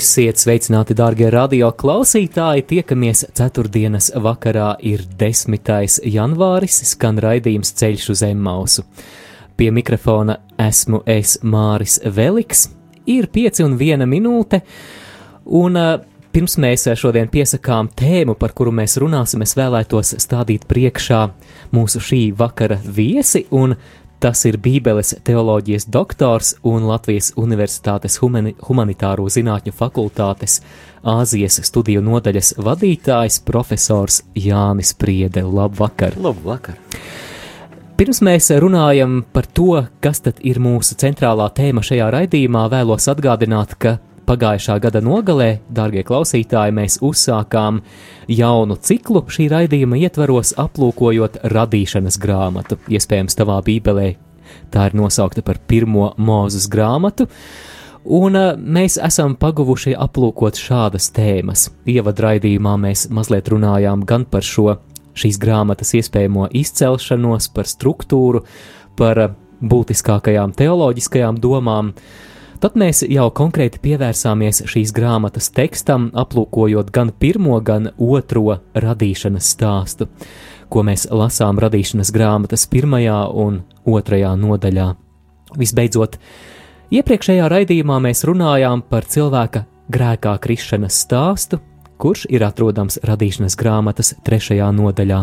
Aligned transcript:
Esiet 0.00 0.40
sveicināti, 0.40 0.94
darbie 0.96 1.26
radio 1.28 1.66
klausītāji! 1.76 2.62
Tiekamies 2.70 3.20
ceturtdienas 3.36 4.06
vakarā, 4.24 4.70
ir 4.80 5.02
10. 5.20 5.98
janvāris, 6.08 6.78
skan 6.88 7.20
raidījums 7.20 7.74
Ceļš 7.76 8.06
uz 8.14 8.22
Zemmausu. 8.22 8.86
Pie 9.60 9.68
mikrofona 9.76 10.38
esmu 10.56 11.02
es 11.04 11.34
Māris 11.44 11.98
Veliks, 12.16 12.70
ir 13.04 13.28
5 13.28 13.60
un 13.66 13.76
1 13.76 14.08
minūte, 14.08 14.62
un 15.60 15.76
uh, 15.76 15.92
pirms 16.32 16.56
mēs 16.64 16.86
šodien 16.96 17.28
piesakām 17.28 17.92
tēmu, 17.92 18.38
par 18.40 18.56
kuru 18.56 18.72
mēs 18.72 18.96
runāsim, 19.04 19.44
es 19.44 19.52
vēlētos 19.58 20.14
stādīt 20.24 20.64
priekšā 20.70 21.26
mūsu 21.76 22.00
šī 22.08 22.22
vakara 22.40 22.80
viesi 22.86 23.44
un 23.52 23.76
Tas 24.20 24.42
ir 24.44 24.58
Bībeles 24.60 25.14
teoloģijas 25.24 25.86
doktors 25.88 26.50
un 26.68 26.84
Latvijas 26.84 27.30
Universitātes 27.40 28.18
humani 28.20 28.52
humanitāro 28.66 29.24
zinātņu 29.32 29.72
fakultātes 29.72 30.58
Āzijas 31.00 31.56
studiju 31.64 32.02
nodaļas 32.04 32.52
vadītājs 32.60 33.38
profesors 33.48 34.20
Jānis 34.36 34.92
Priede. 34.92 35.40
Labvakar! 35.40 36.18
Labvakar! 36.20 36.76
Pirms 37.96 38.20
mēs 38.24 38.50
runājam 38.60 39.22
par 39.32 39.48
to, 39.56 39.86
kas 40.04 40.20
tad 40.24 40.44
ir 40.44 40.60
mūsu 40.60 41.00
centrālā 41.00 41.48
tēma 41.56 41.80
šajā 41.84 42.12
raidījumā, 42.12 42.66
vēlos 42.72 43.08
atgādināt, 43.12 43.72
ka 43.80 43.96
Pagājušā 44.30 44.76
gada 44.78 45.00
nogalē, 45.02 45.56
darbie 45.74 46.04
klausītāji, 46.06 46.70
mēs 46.76 47.00
uzsākām 47.02 47.80
jaunu 48.30 48.76
ciklu 48.78 49.24
šī 49.26 49.48
raidījuma 49.50 49.98
ietvaros, 49.98 50.52
aplūkojot 50.54 51.40
radīšanas 51.50 52.18
grāmatu. 52.22 52.78
Iespējams, 52.94 53.34
tavā 53.40 53.56
bībelē 53.66 54.12
tā 54.70 54.86
ir 54.86 54.94
nosaukta 55.00 55.42
par 55.42 55.58
pirmo 55.66 56.12
mūzes 56.14 56.68
grāmatu. 56.70 57.26
Un 58.06 58.38
uh, 58.38 58.52
mēs 58.54 59.00
esam 59.02 59.34
paguvuši 59.34 59.96
aplūkot 59.98 60.62
šādas 60.62 61.10
tēmas. 61.18 61.66
Ievadraidījumā 61.90 62.78
mēs 62.86 63.08
mazliet 63.10 63.50
runājām 63.50 64.06
gan 64.06 64.30
par 64.30 64.46
šo 64.46 64.78
šīs 65.18 65.42
grāmatas 65.42 65.90
iespējamo 65.98 66.52
izcelšanos, 66.54 67.50
par 67.50 67.66
struktūru, 67.66 68.46
par 68.94 69.26
uh, 69.26 69.38
būtiskākajām 69.58 70.54
teoloģiskajām 70.54 71.42
domām, 71.42 71.90
uh, 71.90 72.28
Tad 72.60 72.74
mēs 72.76 72.98
jau 73.08 73.30
konkrēti 73.32 73.78
pievērsāmies 73.80 74.58
šīs 74.68 74.90
grāmatas 74.92 75.46
tekstam, 75.56 76.10
aplūkojot 76.12 76.90
gan 76.92 77.08
pirmo, 77.16 77.56
gan 77.64 77.88
otro 77.96 78.58
radīšanas 78.76 79.46
stāstu, 79.54 80.10
ko 80.68 80.82
mēs 80.84 81.06
lasām 81.08 81.56
radīšanas 81.56 82.10
grāmatas 82.12 82.66
pirmajā 82.68 83.22
un 83.32 83.62
otrajā 83.88 84.34
nodaļā. 84.36 84.90
Visbeidzot, 85.56 86.18
iepriekšējā 86.92 87.48
raidījumā 87.48 87.96
mēs 88.04 88.26
runājām 88.28 88.84
par 88.92 89.08
cilvēka 89.08 89.64
grēkā 89.88 90.36
krišanas 90.44 91.00
stāstu, 91.06 91.62
kurš 91.96 92.26
ir 92.28 92.44
atrodams 92.44 93.00
radīšanas 93.08 93.56
grāmatas 93.56 94.12
trešajā 94.28 94.68
nodaļā. 94.76 95.22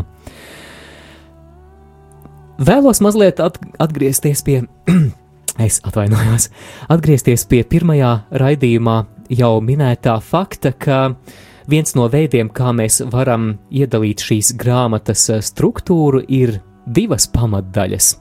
Vēlos 2.57 3.05
mazliet 3.05 3.45
atgriezties 3.45 4.41
pie 4.41 4.63
es 5.61 5.79
atvainojos, 5.87 6.49
atgriezties 6.93 7.45
pie 7.49 7.63
pirmajā 7.67 8.13
raidījumā 8.31 8.97
jau 9.33 9.57
minētā 9.63 10.17
fakta, 10.23 10.73
ka 10.73 10.99
viens 11.69 11.95
no 11.97 12.07
veidiem, 12.11 12.49
kā 12.49 12.73
mēs 12.75 13.01
varam 13.11 13.55
iedalīt 13.69 14.23
šīs 14.23 14.53
grāmatas 14.59 15.27
eh, 15.33 15.41
struktūru, 15.43 16.23
ir 16.27 16.59
divas 16.87 17.27
pamatdaļas. 17.33 18.13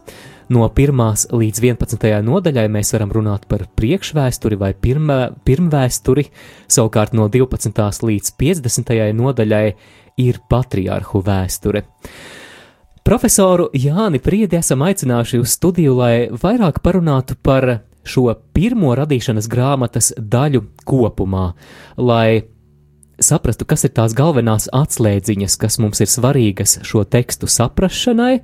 No 0.54 0.68
1 0.70 1.32
līdz 1.34 1.60
11 1.64 2.22
nodaļai 2.22 2.68
mēs 2.70 2.92
varam 2.94 3.10
runāt 3.14 3.48
par 3.50 3.64
priekšvēsturi 3.78 4.58
vai 4.60 4.72
pirmā, 4.78 5.32
pirmvēsturi, 5.46 6.28
savukārt 6.70 7.16
no 7.18 7.26
12 7.26 8.06
līdz 8.06 8.34
50 8.38 8.94
nodaļai 9.18 9.66
ir 10.22 10.38
patriārhu 10.48 11.22
vēsture. 11.26 11.82
Profesoru 13.06 13.68
Jāni 13.70 14.18
Priedi 14.18 14.56
esam 14.58 14.80
aicinājuši 14.82 15.38
uz 15.38 15.52
studiju, 15.54 15.92
lai 15.94 16.14
vairāk 16.42 16.80
parunātu 16.82 17.36
par 17.38 17.68
šo 18.02 18.32
pirmo 18.50 18.96
radīšanas 18.98 19.46
grāmatas 19.46 20.08
daļu 20.18 20.64
kopumā, 20.90 21.44
lai 22.02 22.48
saprastu, 23.22 23.62
kas 23.62 23.86
ir 23.86 23.92
tās 23.94 24.16
galvenās 24.18 24.66
atslēdziņas, 24.74 25.54
kas 25.54 25.78
mums 25.78 26.02
ir 26.02 26.10
svarīgas 26.10 26.80
šo 26.82 27.04
tekstu 27.06 27.46
saprašanai, 27.46 28.40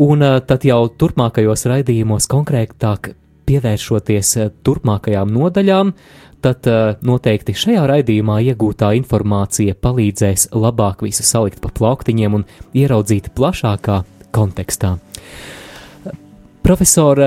un 0.00 0.24
eh, 0.30 0.38
tad 0.48 0.64
jau 0.64 0.80
turpmākajos 0.88 1.68
raidījumos 1.68 2.30
konkrētāk 2.32 3.12
pievēršoties 3.44 4.32
eh, 4.40 4.52
turpmākajām 4.64 5.28
nodaļām, 5.36 5.92
tad 6.44 6.68
uh, 6.68 6.94
noteikti 7.04 7.54
šajā 7.56 7.86
raidījumā 7.90 8.40
iegūtā 8.50 8.92
informācija 8.98 9.76
palīdzēs 9.80 10.50
labāk 10.52 11.04
visu 11.06 11.24
salikt 11.26 11.62
pa 11.64 11.72
plauktiņiem 11.74 12.38
un 12.40 12.44
ieraudzīt 12.76 13.32
plašākā 13.36 14.02
kontekstā. 14.34 14.96
Profesor, 16.64 17.20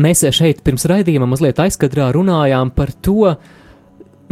mēs 0.00 0.24
šeit 0.36 0.62
pirms 0.64 0.86
raidījuma 0.88 1.28
mazliet 1.32 1.60
aizkadrā 1.60 2.10
runājām 2.16 2.72
par 2.76 2.94
to, 3.04 3.32
uh, 3.32 3.60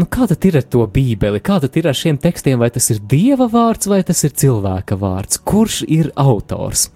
Nu, 0.01 0.07
kā 0.09 0.25
tad 0.25 0.41
ir 0.49 0.55
ar 0.57 0.65
to 0.65 0.81
bībeli? 0.89 1.43
Kā 1.45 1.59
tad 1.61 1.75
ir 1.77 1.85
ar 1.91 1.97
šiem 1.99 2.17
tekstiem? 2.17 2.57
Vai 2.63 2.71
tas 2.73 2.87
ir 2.89 3.03
dieva 3.05 3.45
vārds 3.53 3.85
vai 3.91 3.99
tas 4.07 4.23
ir 4.25 4.33
cilvēka 4.33 4.97
vārds? 4.97 5.37
Kurš 5.45 5.83
ir 5.93 6.09
autors? 6.17 6.87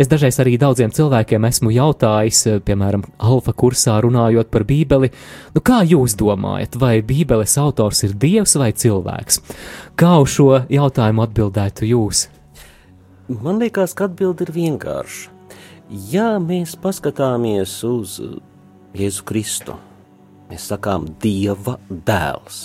Es 0.00 0.08
dažreiz 0.08 0.38
arī 0.40 0.54
daudziem 0.62 0.94
cilvēkiem 0.96 1.44
esmu 1.44 1.74
jautājis, 1.74 2.40
eh, 2.48 2.62
piemēram, 2.64 3.04
alfa 3.18 3.52
kursā 3.52 3.98
runājot 4.00 4.48
par 4.48 4.64
bībeli, 4.64 5.12
nu 5.52 5.60
kā 5.60 5.82
jūs 5.84 6.16
domājat, 6.16 6.80
vai 6.80 7.02
bībeles 7.02 7.58
autors 7.60 8.02
ir 8.08 8.16
dievs 8.16 8.56
vai 8.56 8.72
cilvēks? 8.72 9.42
Kā 9.94 10.16
uz 10.22 10.32
šo 10.32 10.64
jautājumu 10.64 11.28
atbildētu 11.28 11.84
jūs? 11.84 12.28
Man 13.28 13.60
liekas, 13.60 13.92
ka 13.92 14.08
atbilde 14.08 14.48
ir 14.48 14.54
vienkārša. 14.56 15.28
Ja 15.90 16.38
mēs 16.40 16.78
paskatāmies 16.80 17.82
uz 17.84 18.22
Jēzu 18.96 19.24
Kristu, 19.28 19.76
Mēs 20.50 20.68
sakām, 20.70 21.08
Dieva 21.22 21.78
dēls. 21.88 22.60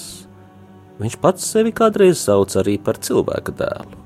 Viņš 1.00 1.16
pats 1.24 1.46
sevi 1.48 1.72
kādreiz 1.76 2.20
sauc 2.20 2.54
arī 2.60 2.76
par 2.84 3.00
cilvēka 3.00 3.56
dēlu. 3.60 4.00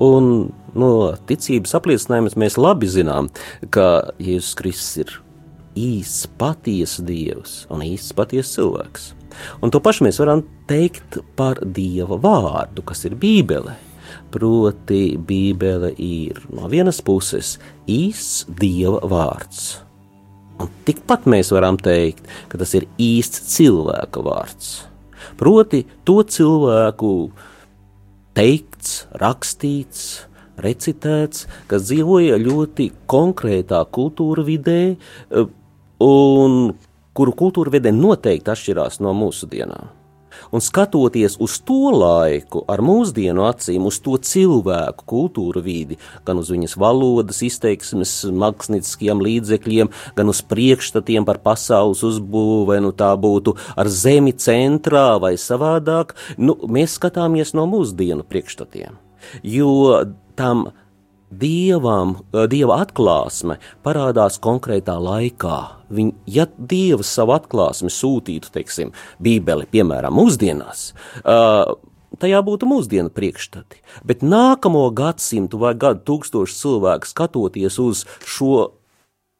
Un 0.00 0.48
no 0.72 0.92
ticības 1.28 1.74
apliecinājuma 1.76 2.32
mēs 2.40 2.56
labi 2.56 2.88
zinām, 2.88 3.28
ka 3.74 4.14
Jēzus 4.16 4.54
Kristus 4.56 5.02
ir 5.02 5.12
īsts, 5.76 6.24
patiesa 6.40 7.04
dievs 7.04 7.64
un 7.70 7.84
īsts, 7.84 8.14
patiesa 8.16 8.60
cilvēks. 8.60 9.10
Un 9.60 9.72
to 9.72 9.80
pašu 9.84 10.06
mēs 10.06 10.18
varam 10.20 10.42
teikt 10.70 11.20
par 11.36 11.60
Dieva 11.60 12.18
vārdu, 12.20 12.84
kas 12.86 13.04
ir 13.08 13.18
Bībele. 13.20 13.76
Proti, 14.34 15.14
Bībele 15.16 15.92
ir 16.02 16.40
no 16.50 16.70
vienas 16.70 16.98
puses 17.04 17.58
īsts 17.90 18.48
Dieva 18.48 19.04
vārds, 19.06 19.80
Un 20.60 20.68
tikpat 20.84 21.26
mēs 21.30 21.52
varam 21.54 21.78
teikt, 21.80 22.26
ka 22.52 22.60
tas 22.60 22.74
ir 22.76 22.86
īsts 23.00 23.46
cilvēka 23.54 24.22
vārds. 24.24 24.72
Proti, 25.40 25.84
to 26.04 26.20
cilvēku 26.24 27.12
teikts, 28.36 29.06
rakstīts, 29.20 30.26
recitēts, 30.60 31.46
kas 31.70 31.86
dzīvoja 31.88 32.36
ļoti 32.40 32.90
konkrētā 33.10 33.80
kultūra 33.92 34.44
vidē, 34.44 34.96
eh, 34.96 35.46
un 36.04 36.74
kuru 37.14 37.32
kultūra 37.36 37.72
vidē 37.72 37.92
noteikti 37.92 38.52
atšķirās 38.52 39.00
no 39.00 39.14
mūsu 39.16 39.48
dienām. 39.48 39.99
Un 40.54 40.62
skatoties 40.64 41.36
uz 41.42 41.58
to 41.66 41.90
laiku, 41.94 42.62
ar 42.70 42.82
mūsdienu 42.84 43.44
acīm, 43.48 43.86
uz 43.88 44.00
to 44.04 44.16
cilvēku 44.16 45.06
kultūru 45.10 45.62
vidi, 45.64 45.98
gan 46.26 46.40
uz 46.42 46.50
viņas 46.52 46.76
valodas, 46.80 47.42
izteiksmes, 47.46 48.14
mākslinieckajiem 48.30 49.22
līdzekļiem, 49.26 49.92
gan 50.18 50.32
uz 50.32 50.42
priekšstatiem 50.46 51.26
par 51.28 51.42
pasaules 51.44 52.04
uzbūvi, 52.06 52.66
vai 52.72 52.80
nu 52.84 52.94
tā 52.96 53.12
būtu 53.20 53.56
ar 53.76 53.90
zemi 53.90 54.34
centrā 54.36 55.14
vai 55.22 55.36
savādāk, 55.40 56.16
nu, 56.38 56.56
mēs 56.66 56.98
skatāmies 56.98 57.54
no 57.58 57.66
mūsdienu 57.70 58.26
priekšstatiem. 58.26 58.98
Jo 59.44 59.70
tam 60.40 60.70
dievam, 61.30 62.16
dieva 62.50 62.80
atklāsme 62.84 63.58
parādās 63.86 64.38
konkrētā 64.42 64.96
laikā. 65.00 65.58
Viņ, 65.90 66.10
ja 66.30 66.46
dievs 66.54 67.10
savu 67.10 67.34
atklāsmi 67.38 67.90
sūtītu, 67.90 68.52
teiksim, 68.54 68.92
Bībeli, 69.22 69.66
piemēram, 69.70 70.14
mūsdienās, 70.14 70.90
uh, 71.22 71.74
tajā 72.20 72.42
būtu 72.46 72.68
mūsdienu 72.70 73.12
priekšstati. 73.14 73.80
Bet 74.06 74.24
nākamo 74.26 74.88
gadsimtu 74.94 75.60
vai 75.62 75.74
gadu 75.78 76.04
tūkstošu 76.10 76.58
cilvēku 76.58 77.10
skatoties 77.10 77.78
uz 77.82 78.04
šo 78.26 78.70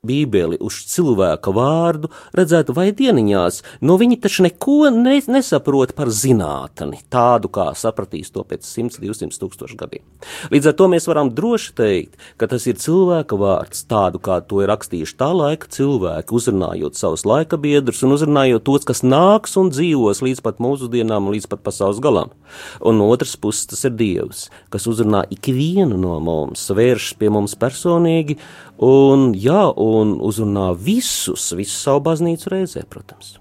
Bībeli 0.01 0.57
uz 0.65 0.79
cilvēka 0.89 1.53
vārdu, 1.53 2.09
redzētu 2.33 2.73
vai 2.73 2.87
dieniņās, 2.97 3.59
no 3.85 3.99
viņi 4.01 4.17
taču 4.25 4.47
neko 4.47 4.89
ne, 4.95 5.19
nesaprot 5.29 5.91
par 5.93 6.09
zinātni, 6.09 7.03
tādu 7.13 7.51
kā 7.53 7.67
sapratīs 7.77 8.33
to 8.33 8.41
pēc 8.49 8.65
100, 8.65 8.97
200 9.03 9.37
tūkstošu 9.43 9.77
gadiem. 9.77 10.01
Līdz 10.55 10.71
ar 10.71 10.77
to 10.79 10.87
mēs 10.89 11.05
varam 11.11 11.29
droši 11.37 11.75
teikt, 11.77 12.17
ka 12.41 12.49
tas 12.49 12.65
ir 12.65 12.79
cilvēka 12.81 13.37
vārds, 13.37 13.83
tādu 13.93 14.23
kā 14.25 14.39
to 14.41 14.63
ir 14.65 14.73
rakstījuši 14.73 15.19
tā 15.21 15.29
laika 15.37 15.69
cilvēki, 15.69 16.33
uzrunājot 16.33 16.97
savus 16.97 17.27
laika 17.29 17.61
biedrus 17.61 18.01
un 18.01 18.17
uzrunājot 18.17 18.65
tos, 18.65 18.89
kas 18.89 19.05
nāks 19.05 19.59
un 19.61 19.69
dzīvos 19.69 20.25
līdz 20.25 20.41
pat 20.49 20.65
mūsdienām 20.65 21.29
līdz 21.29 21.51
pat 21.53 21.61
pasaules 21.69 22.01
galam. 22.01 22.33
Un 22.81 22.97
no 22.97 23.11
otras 23.13 23.37
puses 23.37 23.69
tas 23.69 23.85
ir 23.85 23.93
Dievs, 24.01 24.47
kas 24.73 24.89
uzrunā 24.89 25.27
ikvienu 25.29 26.01
no 26.01 26.17
mums, 26.25 26.65
vēršas 26.73 27.21
pie 27.21 27.29
mums 27.29 27.53
personīgi 27.61 28.41
un, 28.81 29.31
jā, 29.37 29.65
un 29.77 30.17
uzrunā 30.25 30.71
visus, 30.77 31.51
visu 31.57 31.77
savu 31.77 32.03
baznīcu 32.09 32.53
reizē, 32.53 32.87
protams. 32.89 33.37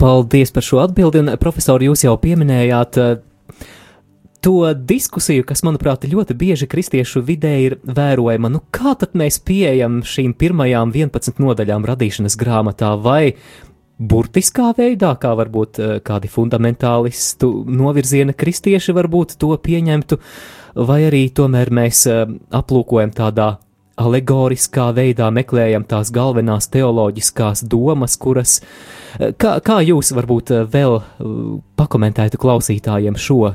Paldies 0.00 0.52
par 0.52 0.64
šo 0.64 0.80
atbildi, 0.84 1.22
un 1.24 1.32
profesori, 1.40 1.88
jūs 1.88 2.06
jau 2.06 2.14
pieminējāt 2.20 3.00
uh, 3.00 3.16
to 4.44 4.72
diskusiju, 4.76 5.44
kas, 5.48 5.64
manuprāt, 5.66 6.06
ļoti 6.08 6.36
bieži 6.38 6.68
kristiešu 6.70 7.24
vidē 7.24 7.52
ir 7.64 7.78
vērojama. 7.84 8.52
Nu, 8.52 8.62
kā 8.72 8.94
tad 9.00 9.16
mēs 9.18 9.40
pieejam 9.44 10.02
šīm 10.06 10.36
pirmajām 10.38 10.92
11 10.96 11.40
nodaļām 11.42 11.88
radīšanas 11.88 12.38
grāmatā, 12.40 12.94
vai 13.00 13.36
burtiskā 13.96 14.74
veidā, 14.76 15.14
kā 15.20 15.32
varbūt 15.40 15.80
uh, 15.80 15.98
kādi 16.04 16.32
fundamentālistu 16.32 17.52
novirziena 17.68 18.36
kristieši 18.36 18.96
varbūt 18.96 19.38
to 19.40 19.54
pieņemtu, 19.56 20.20
vai 20.84 21.06
arī 21.08 21.28
tomēr 21.32 21.72
mēs 21.72 22.04
uh, 22.12 22.26
aplūkojam 22.56 23.16
tādā 23.16 23.54
alegoriskā 23.96 24.90
veidā 24.96 25.28
meklējam 25.32 25.84
tās 25.88 26.12
galvenās 26.14 26.68
teoloģiskās 26.72 27.64
domas, 27.64 28.16
kuras, 28.20 28.60
eh, 29.18 29.32
kā, 29.32 29.56
kā 29.64 29.80
jūs 29.84 30.12
varbūt 30.16 30.52
eh, 30.52 30.64
vēl 30.72 30.98
eh, 31.00 31.30
pakomentētu 31.80 32.40
klausītājiem 32.40 33.16
šo 33.16 33.54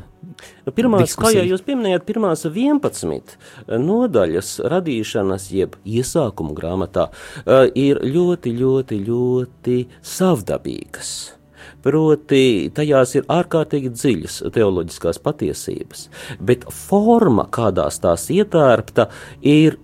Nu, 0.65 0.71
pirmās, 0.73 1.03
diskusiju. 1.05 1.21
kā 1.21 1.37
jau 1.37 1.51
jūs 1.51 1.61
pieminējāt, 1.67 2.05
pirmās 2.07 2.41
11 2.47 3.35
nodaļas 3.77 4.47
radīšanas, 4.73 5.45
jeb 5.53 5.75
iesākuma 5.85 6.55
grāmatā, 6.57 7.03
ir 7.77 7.99
ļoti, 8.01 8.55
ļoti, 8.57 8.97
ļoti 9.05 9.75
savdabīgas. 10.01 11.11
Proti, 11.85 12.71
tajās 12.73 13.13
ir 13.19 13.29
ārkārtīgi 13.29 13.93
dziļas 13.93 14.39
teoloģiskās 14.55 15.21
patiesības, 15.21 16.07
bet 16.41 16.65
forma, 16.73 17.45
kādās 17.45 18.01
tās 18.01 18.25
ietērpta, 18.33 19.11
ir 19.45 19.77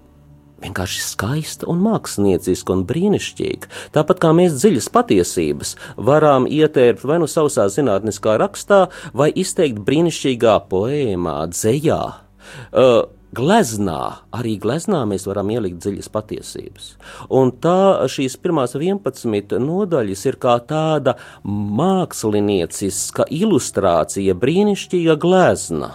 vienkārši 0.63 1.03
skaista 1.05 1.67
un 1.71 1.81
mākslinieciska 1.85 2.75
un 2.75 2.85
brīnišķīga. 2.89 3.71
Tāpat 3.95 4.21
kā 4.23 4.31
mēs 4.37 4.57
dziļas 4.61 4.89
patiesības 4.93 5.75
varam 6.09 6.47
ietērpt 6.49 7.05
vai 7.07 7.19
nu 7.23 7.29
sausā 7.31 7.67
zinātniskā 7.73 8.37
rakstā, 8.41 8.87
vai 9.17 9.29
izteikt 9.35 9.83
brīnišķīgā 9.87 10.57
poēmā, 10.71 11.37
dzējā. 11.53 12.01
Uh, 12.71 13.05
Gleznā, 13.37 14.23
arī 14.31 14.53
gleznā 14.55 15.01
mēs 15.05 15.25
varam 15.27 15.49
ielikt 15.51 15.81
dziļas 15.83 16.07
patiesības. 16.13 16.85
Un 17.35 17.51
tā 17.59 18.07
šīs 18.07 18.37
pirmās 18.39 18.71
11 18.79 19.59
nodaļas 19.59 20.23
ir 20.31 20.39
kā 20.39 20.55
tāda 20.63 21.17
mākslinieciska 21.43 23.27
ilustrācija, 23.27 24.37
brīnišķīga 24.39 25.19
glezna 25.19 25.91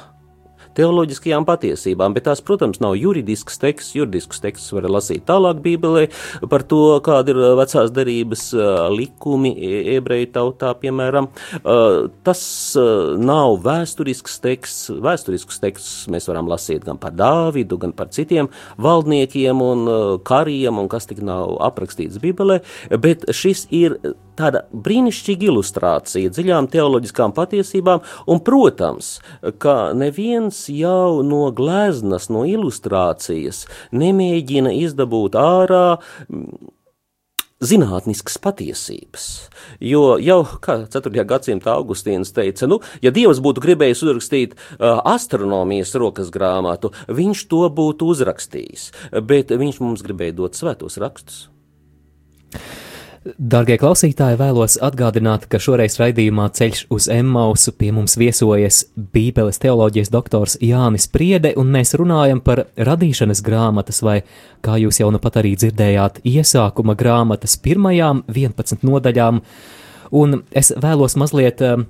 teoloģiskajām 0.76 1.46
patiesībām, 1.48 2.14
bet 2.16 2.26
tās, 2.28 2.42
protams, 2.44 2.80
nav 2.82 2.96
juridisks 2.98 3.60
teksts. 3.62 3.96
Juridisks 3.96 4.42
teksts 4.42 4.72
var 4.74 4.88
lasīt 4.90 5.24
tālāk 5.28 5.60
Bībelē 5.64 6.06
par 6.50 6.64
to, 6.68 6.82
kāda 7.04 7.34
ir 7.34 7.40
uh, 7.40 7.52
vecās 7.58 7.92
derības 7.94 8.48
uh, 8.56 8.86
likumi 8.92 9.52
e, 9.56 9.72
ebreju 9.96 10.30
tautā, 10.34 10.72
piemēram. 10.78 11.28
Uh, 11.62 12.08
tas 12.26 12.42
nav 13.22 13.58
vēsturisks 13.64 14.38
teksts. 14.42 14.90
Vēsturisks 15.02 15.60
teksts 15.62 16.10
mēs 16.12 16.28
varam 16.30 16.50
lasīt 16.50 16.86
gan 16.86 17.00
par 17.00 17.14
Dāvidu, 17.16 17.78
gan 17.82 17.94
par 17.96 18.10
citiem 18.14 18.50
valdniekiem 18.82 19.62
un 19.62 19.86
kariem, 20.26 20.80
un 20.80 20.90
kas 20.92 21.08
tik 21.10 21.22
nav 21.24 21.56
aprakstīts 21.68 22.20
Bībelē, 22.22 22.60
bet 23.02 23.28
šis 23.34 23.66
ir 23.74 23.98
tāda 24.38 24.64
brīnišķīga 24.72 25.48
ilustrācija 25.50 26.32
dziļām 26.32 26.68
teoloģiskām 26.72 27.34
patiesībām, 27.36 28.04
un, 28.26 28.42
protams, 28.44 29.14
ka 29.62 29.92
neviens 29.96 30.64
jau 30.72 31.22
no 31.26 31.46
gleznas, 31.56 32.30
no 32.32 32.46
ilustrācijas 32.48 33.66
nemēģina 33.92 34.74
izdabūt 34.82 35.38
ārā 35.38 35.86
zinātniskas 37.62 38.38
patiesības. 38.42 39.26
Jo 39.82 40.16
jau 40.22 40.40
4. 40.66 41.24
gadsimta 41.28 41.76
Augustīns 41.76 42.34
teica, 42.34 42.66
nu, 42.70 42.80
ja 43.04 43.12
Dievs 43.14 43.40
būtu 43.42 43.62
gribējis 43.62 44.02
uzrakstīt 44.06 44.56
uh, 44.56 44.98
astronomijas 45.14 45.94
rokas 45.98 46.32
grāmatu, 46.34 46.92
viņš 47.06 47.46
to 47.52 47.64
būtu 47.70 48.10
uzrakstījis, 48.14 48.90
bet 49.22 49.54
viņš 49.54 49.82
mums 49.84 50.06
gribēja 50.06 50.38
dot 50.42 50.58
svētos 50.58 50.98
rakstus. 51.02 51.46
Darbie 53.22 53.76
klausītāji, 53.78 54.34
vēlos 54.34 54.74
atgādināt, 54.82 55.44
ka 55.46 55.60
šoreiz 55.62 55.94
raidījumā 56.00 56.48
Ceļš 56.58 56.80
uz 56.90 57.04
Emmausu 57.12 57.70
pie 57.78 57.92
mums 57.94 58.16
viesojas 58.18 58.80
Bībeles 58.98 59.62
teoloģijas 59.62 60.10
doktors 60.10 60.56
Jānis 60.58 61.06
Priede, 61.06 61.52
un 61.54 61.70
mēs 61.70 61.94
runājam 61.94 62.40
par 62.42 62.64
radīšanas 62.74 63.44
grāmatas, 63.46 64.02
vai, 64.02 64.16
kā 64.66 64.74
jūs 64.82 64.98
jau 64.98 65.12
nu 65.14 65.22
pat 65.22 65.38
arī 65.38 65.54
dzirdējāt, 65.54 66.18
iesākuma 66.26 66.96
grāmatas 66.98 67.54
pirmajām 67.62 68.24
11 68.26 68.82
nodaļām. 68.82 69.38
Un 70.18 70.40
es 70.50 70.72
vēlos 70.74 71.14
mazliet, 71.14 71.62
eh, 71.62 71.86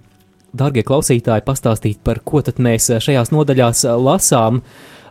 darbie 0.53 0.85
klausītāji, 0.85 1.49
pastāstīt, 1.49 2.03
par 2.05 2.21
ko 2.21 2.43
tad 2.45 2.61
mēs 2.61 2.93
šajās 3.01 3.33
nodaļās 3.33 3.87
lasām 3.97 4.61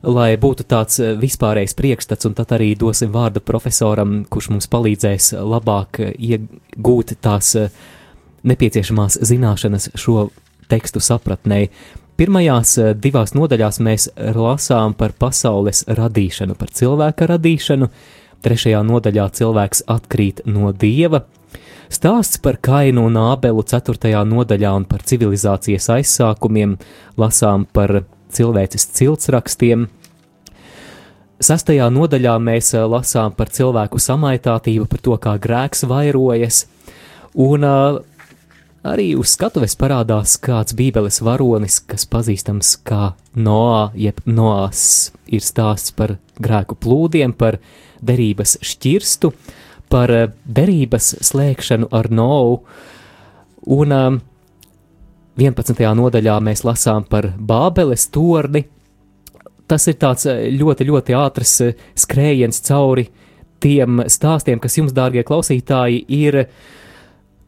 lai 0.03 0.35
būtu 0.41 0.65
tāds 0.69 0.99
eh, 1.01 1.13
vispārējs 1.19 1.75
priekšstats, 1.77 2.27
un 2.29 2.35
tad 2.37 2.53
arī 2.55 2.73
dosim 2.77 3.11
vārdu 3.13 3.41
profesoram, 3.45 4.21
kurš 4.29 4.51
mums 4.53 4.69
palīdzēs 4.71 5.33
labāk 5.37 6.01
eh, 6.01 6.13
iegūt 6.17 7.15
tās 7.21 7.55
eh, 7.59 7.73
nepieciešamās 8.47 9.19
zināšanas 9.27 9.91
šo 9.95 10.29
tekstu 10.71 11.01
sapratnē. 11.03 11.67
Pirmajās 12.17 12.75
divās 13.01 13.33
nodaļās 13.33 13.79
mēs 13.81 14.07
lasām 14.35 14.93
par 14.97 15.13
pasaules 15.17 15.83
radīšanu, 15.89 16.55
par 16.59 16.69
cilvēka 16.69 17.27
radīšanu, 17.31 17.87
trešajā 18.45 18.81
nodaļā 18.85 19.27
cilvēks 19.37 19.85
atkrīt 19.89 20.43
no 20.45 20.73
dieva, 20.73 21.25
Stāsts 21.91 22.39
par 22.39 22.55
Kainu 22.63 23.01
un 23.09 23.17
Ābelu 23.19 23.65
4. 23.67 24.21
nodaļā 24.23 24.69
un 24.79 24.85
par 24.87 25.01
civilizācijas 25.03 25.89
aizsākumiem 25.91 26.77
lasām 27.19 27.65
par 27.67 28.05
cilvēces 28.33 28.87
ciltsrakstiem. 28.97 29.87
Sastajā 31.41 31.87
nodaļā 31.89 32.35
mēs 32.37 32.75
eh, 32.75 32.85
lasām 32.85 33.33
par 33.33 33.49
cilvēku 33.49 33.97
samaitātību, 34.01 34.85
par 34.89 35.01
to, 35.01 35.17
kā 35.17 35.35
grēks 35.41 35.87
vairojas, 35.89 36.65
un 37.33 37.65
uh, 37.65 37.97
arī 38.85 39.07
uz 39.17 39.33
skatuves 39.33 39.73
parādās 39.79 40.35
kāds 40.43 40.75
bībeles 40.77 41.17
varonis, 41.25 41.79
kas 41.81 42.05
pazīstams 42.05 42.75
kā 42.85 43.15
Noā, 43.33 43.89
jeb 43.97 44.21
Noās. 44.29 44.83
Ir 45.31 45.41
stāsts 45.41 45.95
par 45.97 46.19
grēku 46.37 46.77
plūdiem, 46.77 47.33
par 47.33 47.57
derības 48.05 48.59
šķirstu, 48.61 49.33
par 49.89 50.13
uh, 50.13 50.27
derības 50.45 51.15
slēgšanu 51.25 51.89
ar 51.89 52.11
Nou, 52.13 52.59
un 53.65 53.97
11. 55.39 55.79
nodaļā 55.95 56.35
mēs 56.43 56.65
lasām 56.67 57.05
par 57.07 57.29
Bābeles 57.39 58.09
torni. 58.11 58.65
Tas 59.67 59.87
ir 59.87 59.95
tāds 60.01 60.27
eh, 60.27 60.49
ļoti, 60.51 60.87
ļoti 60.89 61.15
ātrs 61.15 61.53
eh, 61.63 61.83
skrējiens 61.95 62.59
cauri 62.67 63.07
tiem 63.61 64.03
stāstiem, 64.09 64.59
kas 64.59 64.75
jums, 64.79 64.91
dārgie 64.91 65.23
klausītāji, 65.23 66.01
ir 66.17 66.41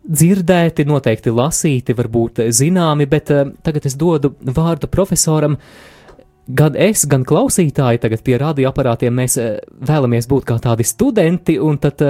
dzirdēti, 0.04 0.86
noteikti 0.88 1.34
lasīti, 1.34 1.96
varbūt 1.98 2.46
zināmi, 2.56 3.10
bet 3.12 3.34
eh, 3.36 3.52
tagad 3.66 3.90
es 3.90 4.00
dodu 4.00 4.32
vārdu 4.40 4.88
profesoram. 4.88 5.60
Gan 6.48 6.80
es, 6.80 7.06
gan 7.08 7.24
klausītāji 7.28 8.02
tagad 8.04 8.24
pie 8.24 8.40
radioaparātiem 8.40 9.14
mēs 9.16 9.38
vēlamies 9.88 10.28
būt 10.28 10.48
kā 10.48 10.58
tādi 10.64 10.84
studenti, 10.88 11.56
un 11.56 11.78
tad 11.80 12.04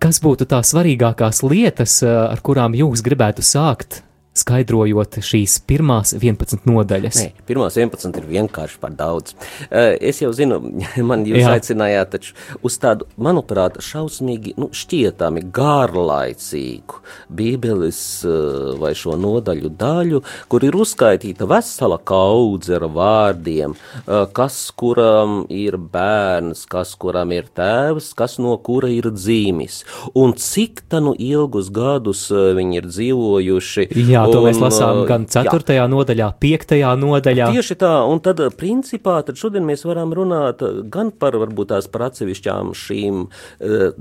kas 0.00 0.20
būtu 0.24 0.48
tās 0.48 0.72
svarīgākās 0.72 1.42
lietas, 1.44 1.98
ar 2.08 2.40
kurām 2.40 2.72
jūs 2.76 3.04
gribētu 3.04 3.44
sākt 3.44 4.00
skaidrojot 4.32 5.18
šīs 5.20 5.58
pirmās 5.68 6.14
11 6.16 6.64
nodaļas. 6.68 7.18
Nē, 7.20 7.44
pirmās 7.48 7.76
11 7.76 8.16
ir 8.16 8.28
vienkārši 8.30 8.78
par 8.80 8.94
daudz. 8.96 9.34
Uh, 9.68 9.92
es 10.00 10.22
jau 10.22 10.30
zinu, 10.36 10.58
man 11.08 11.26
jūs 11.28 11.42
Jā. 11.42 11.56
aicinājāt 11.58 12.14
taču 12.14 12.36
uz 12.64 12.78
tādu, 12.80 13.08
manuprāt, 13.20 13.78
šausmīgi, 13.84 14.54
nu, 14.60 14.70
šķietami 14.72 15.44
garlaicīgu 15.52 17.02
bībeles 17.32 18.00
uh, 18.24 18.72
vai 18.80 18.94
šo 18.96 19.18
nodaļu 19.20 19.72
daļu, 19.80 20.22
kur 20.52 20.64
ir 20.64 20.80
uzskaitīta 20.80 21.48
vesela 21.50 22.00
kaudze 22.00 22.78
ar 22.78 22.88
vārdiem, 22.92 23.76
uh, 23.76 24.24
kas 24.32 24.64
kuram 24.80 25.42
ir 25.52 25.76
bērns, 25.76 26.64
kas 26.72 26.94
kuram 26.96 27.36
ir 27.36 27.52
tēvs, 27.52 28.14
kas 28.16 28.38
no 28.40 28.56
kura 28.64 28.88
ir 28.92 29.10
dzīmis, 29.12 29.82
un 30.16 30.32
cik 30.40 30.86
tanu 30.92 31.12
ilgus 31.20 31.68
gadus 31.74 32.24
viņi 32.32 32.80
ir 32.80 32.88
dzīvojuši. 32.88 33.88
Jā 34.08 34.21
Jā, 34.22 34.32
to 34.32 34.40
un, 34.40 34.46
mēs 34.48 34.60
lasām 34.62 35.02
gan 35.08 35.26
4. 35.30 35.76
Jā. 35.76 35.86
nodaļā, 35.90 36.28
5. 36.42 36.74
nodaļā. 37.02 37.48
Tieši 37.54 37.76
tā, 37.80 37.92
un 38.08 38.22
tad 38.24 38.40
principā 38.58 39.18
tad 39.26 39.40
šodien 39.40 39.66
mēs 39.66 39.84
varam 39.88 40.14
runāt 40.16 40.62
gan 40.92 41.10
par 41.10 41.36
varbūt 41.40 41.72
tās 41.74 41.88
par 41.90 42.06
atsevišķām 42.08 42.72
šīm 42.78 43.24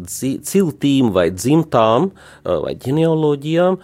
ciltīm 0.07 1.11
vai 1.15 1.27
dzimtām 1.33 2.11
vai 2.45 2.73
ģenealoģijām, 2.81 3.79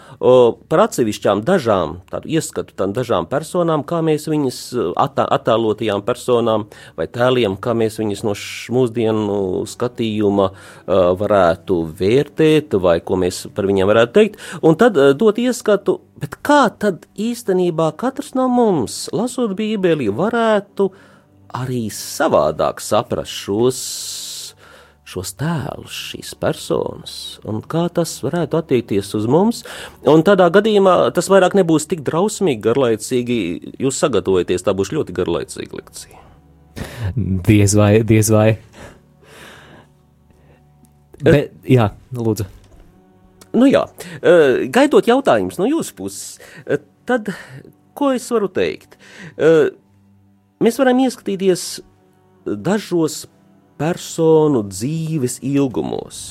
par 0.70 0.84
atsevišķām 0.86 1.44
dažām, 1.48 1.98
tādu 2.12 2.32
ieskatu 2.38 2.76
tam 2.78 2.94
dažām 2.96 3.28
personām, 3.30 3.86
kā 3.88 4.02
mēs 4.06 4.28
viņas 4.32 4.62
attēlotajām 4.98 6.04
personām 6.08 6.68
vai 6.98 7.08
tēliem, 7.12 7.58
kā 7.62 7.76
mēs 7.78 8.00
viņas 8.02 8.26
no 8.28 8.36
mūsdienu 8.78 9.40
skatījuma 9.70 10.52
varētu 10.88 11.82
vērtēt 11.98 12.78
vai 12.82 13.00
ko 13.02 13.20
mēs 13.22 13.46
par 13.56 13.70
viņiem 13.70 13.90
varētu 13.90 14.18
teikt, 14.18 14.44
un 14.62 14.78
tad 14.80 15.00
dot 15.18 15.42
ieskatu 15.42 16.00
Bet 16.28 16.42
kā 16.44 16.64
tad 16.76 17.06
īstenībā 17.16 17.86
katrs 17.96 18.34
no 18.36 18.50
mums, 18.52 19.06
lasot 19.16 19.54
Bībeli, 19.56 20.10
varētu 20.12 20.90
arī 21.56 21.86
savādāk 21.94 22.82
saprast 22.84 23.32
šos, 23.46 23.78
šos 25.08 25.32
tēlus, 25.40 26.02
šīs 26.10 26.34
personas, 26.36 27.14
un 27.48 27.62
kā 27.64 27.86
tas 27.96 28.18
varētu 28.26 28.60
attiekties 28.60 29.14
uz 29.16 29.30
mums? 29.32 29.64
Un 30.04 30.26
tādā 30.28 30.50
gadījumā 30.52 30.98
tas 31.16 31.32
vairāk 31.32 31.56
nebūs 31.62 31.88
tik 31.88 32.04
drausmīgi, 32.04 32.60
garlaicīgi. 32.68 33.40
Jūs 33.88 34.04
sagatavojaties, 34.04 34.68
tā 34.68 34.76
būs 34.76 34.92
ļoti 34.98 35.16
garlaicīga 35.16 35.80
lekcija. 35.80 36.26
Diez 37.48 37.80
vai, 37.80 37.94
diez 38.04 38.36
vai. 38.36 38.50
Bet, 41.24 41.56
jā, 41.64 41.94
lūdzu. 42.12 42.57
Nu 43.56 43.70
jā, 43.70 43.86
gaidot 44.74 45.08
jautājumus 45.08 45.60
no 45.60 45.68
jūsu 45.70 45.96
puses, 45.98 46.40
tad 47.08 47.32
ko 47.98 48.12
es 48.16 48.28
varu 48.34 48.50
teikt? 48.52 48.98
Mēs 49.38 50.80
varam 50.82 51.00
ieskatīties 51.06 51.64
dažos 52.46 53.26
personu 53.78 54.64
dzīves 54.66 55.38
ilgumos. 55.46 56.22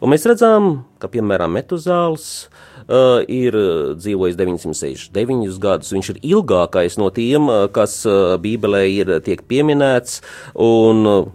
Un 0.00 0.12
mēs 0.12 0.26
redzam, 0.28 0.70
ka, 1.00 1.08
piemēram, 1.12 1.52
Metuzāls 1.56 2.26
uh, 2.44 3.22
ir 3.24 3.56
dzīvojis 3.96 4.36
969 4.36 5.56
gadus. 5.62 5.94
Viņš 5.96 6.12
ir 6.14 6.20
ilgākais 6.34 6.98
no 7.00 7.08
tiem, 7.16 7.48
kas 7.72 8.02
uh, 8.08 8.36
Bībelē 8.42 8.84
ir 8.92 9.14
tiek 9.24 9.42
pieminēts, 9.48 10.20
un 10.60 11.08
uh, 11.08 11.32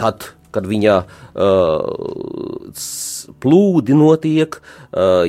tad 0.00 0.30
kad 0.56 0.64
viņa 0.64 0.94
uh, 1.04 2.72
plūdi 3.46 3.94
notiek, 3.94 4.58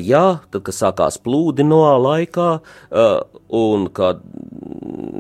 jā, 0.02 0.26
tad, 0.50 0.62
kad 0.66 0.74
sākās 0.74 1.20
plūdi 1.22 1.66
no 1.68 1.84
laikā, 2.02 2.50
un 3.62 3.86
kad 3.94 4.24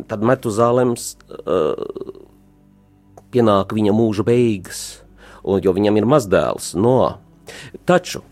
tad 0.10 0.26
Metuzālems 0.26 1.12
pienāk 3.34 3.76
viņa 3.78 3.94
mūža 3.94 4.26
beigas, 4.26 4.82
un, 5.46 5.62
jo 5.62 5.76
viņam 5.78 6.02
ir 6.02 6.10
mazdēls 6.10 6.74
no. 6.80 6.98
Taču 7.88 8.24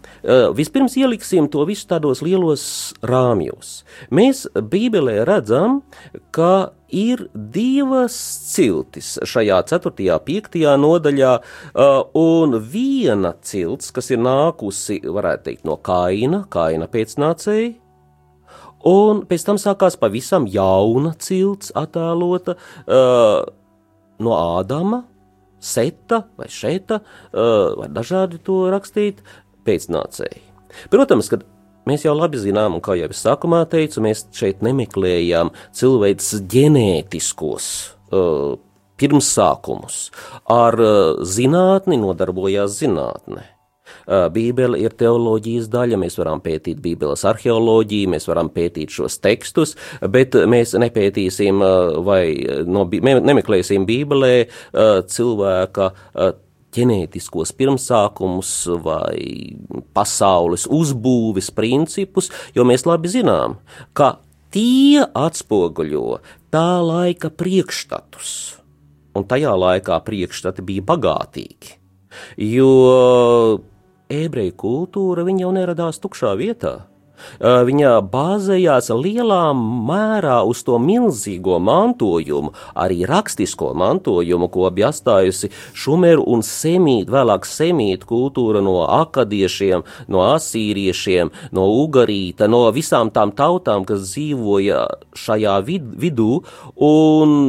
vispirms 0.57 0.95
ieliksim 0.97 1.49
to 1.53 1.65
visu 1.69 1.85
tādos 1.89 2.23
lielos 2.25 2.65
rāmjos. 3.05 3.83
Mēs 4.09 4.45
Bībelē 4.55 5.21
redzam, 5.27 5.83
ka 6.33 6.73
ir 6.95 7.25
divas 7.33 8.15
ciltis 8.53 9.15
šajā 9.25 9.61
4. 9.69 9.93
un 10.15 10.21
5. 10.27 10.59
nodaļā, 10.81 11.31
uh, 11.39 12.03
un 12.17 12.59
viena 12.71 13.35
cilts, 13.41 13.91
kas 13.95 14.11
ir 14.13 14.21
nākusi, 14.23 15.01
varētu 15.03 15.49
teikt, 15.49 15.65
no 15.67 15.77
Kaina, 15.77 16.45
Kaina 16.49 16.87
pēcnācēji, 16.91 17.73
un 18.85 19.25
pēc 19.29 19.47
tam 19.47 19.59
sākās 19.61 19.97
pavisam 19.99 20.47
jauna 20.51 21.15
cilts 21.19 21.73
attēlota 21.75 22.55
uh, 22.55 23.43
no 24.21 24.39
Ādama, 24.39 25.03
Seta 25.65 26.21
vai 26.37 26.45
Šeta, 26.51 26.99
uh, 27.01 27.73
vai 27.79 27.89
dažādi 27.89 28.37
to 28.45 28.67
rakstīt, 28.69 29.23
pēcnācēji. 29.65 30.41
Protams, 30.91 31.29
kad 31.31 31.45
Mēs 31.85 32.01
jau 32.01 32.15
labi 32.17 32.39
zinām, 32.41 32.79
un 32.79 32.81
kā 32.81 32.95
jau 32.97 33.11
es 33.13 33.21
sākumā 33.21 33.61
teicu, 33.69 34.01
mēs 34.01 34.23
šeit 34.33 34.63
nemeklējām 34.65 35.51
cilvēks 35.77 36.31
ģenētiskos 36.49 37.67
uh, 38.09 38.55
pirmsākumus. 38.97 39.99
Ar 40.49 40.79
uh, 40.81 41.19
zinātni 41.21 41.99
nodarbojās 42.01 42.79
zinātne. 42.79 43.43
Uh, 44.09 44.25
Bībele 44.33 44.79
ir 44.81 44.95
teoloģijas 44.97 45.67
daļa, 45.69 45.99
mēs 46.01 46.17
varam 46.17 46.41
pētīt 46.41 46.81
Bībeles 46.81 47.21
arheoloģiju, 47.29 48.09
mēs 48.15 48.25
varam 48.31 48.49
pētīt 48.53 48.97
šos 48.97 49.19
tekstus, 49.21 49.75
bet 50.01 50.33
mēs 50.49 50.73
nepētīsim 50.81 51.61
vai 52.05 52.23
no, 52.65 52.87
nemeklēsim 52.89 53.85
Bībelē 53.85 54.33
cilvēka 55.13 55.91
ģenētiskos 56.75 57.53
pirmsākumus 57.57 58.51
vai 58.83 59.55
pasaules 59.95 60.67
uzbūves 60.71 61.51
principus, 61.55 62.31
jo 62.55 62.65
mēs 62.67 62.85
labi 62.87 63.11
zinām, 63.11 63.57
ka 63.97 64.17
tie 64.55 65.03
atspoguļo 65.03 66.19
tā 66.53 66.67
laika 66.85 67.31
priekšstatus, 67.31 68.31
un 69.15 69.27
tajā 69.27 69.53
laikā 69.59 69.99
priekšstati 70.05 70.65
bija 70.65 70.85
bagātīgi, 70.93 71.77
jo 72.55 72.71
ebreju 74.11 74.55
kultūra 74.59 75.25
jau 75.27 75.55
neradās 75.55 75.99
tukšā 76.03 76.35
vietā. 76.39 76.77
Viņa 77.39 77.91
bāzējās 78.11 78.91
lielā 78.95 79.41
mērā 79.55 80.39
uz 80.47 80.63
to 80.67 80.79
milzīgo 80.81 81.59
mantojumu, 81.63 82.53
arī 82.75 83.03
rakstisko 83.09 83.73
mantojumu, 83.77 84.49
ko 84.53 84.69
bija 84.75 84.91
atstājusi 84.93 85.51
šumeru 85.75 86.25
un 86.31 86.43
semītu, 86.45 87.13
vēlāk 87.15 87.47
semītu 87.49 88.09
kultūra 88.09 88.63
no 88.65 88.81
akadiešiem, 88.87 89.85
no 90.11 90.25
asīriešiem, 90.33 91.31
no 91.55 91.69
ugarīta, 91.83 92.49
no 92.51 92.65
visām 92.75 93.11
tām 93.15 93.33
tautām, 93.35 93.87
kas 93.87 94.11
dzīvoja 94.11 94.85
šajā 95.15 95.57
vid 95.65 95.89
vidū. 96.01 96.43
Un 96.85 97.39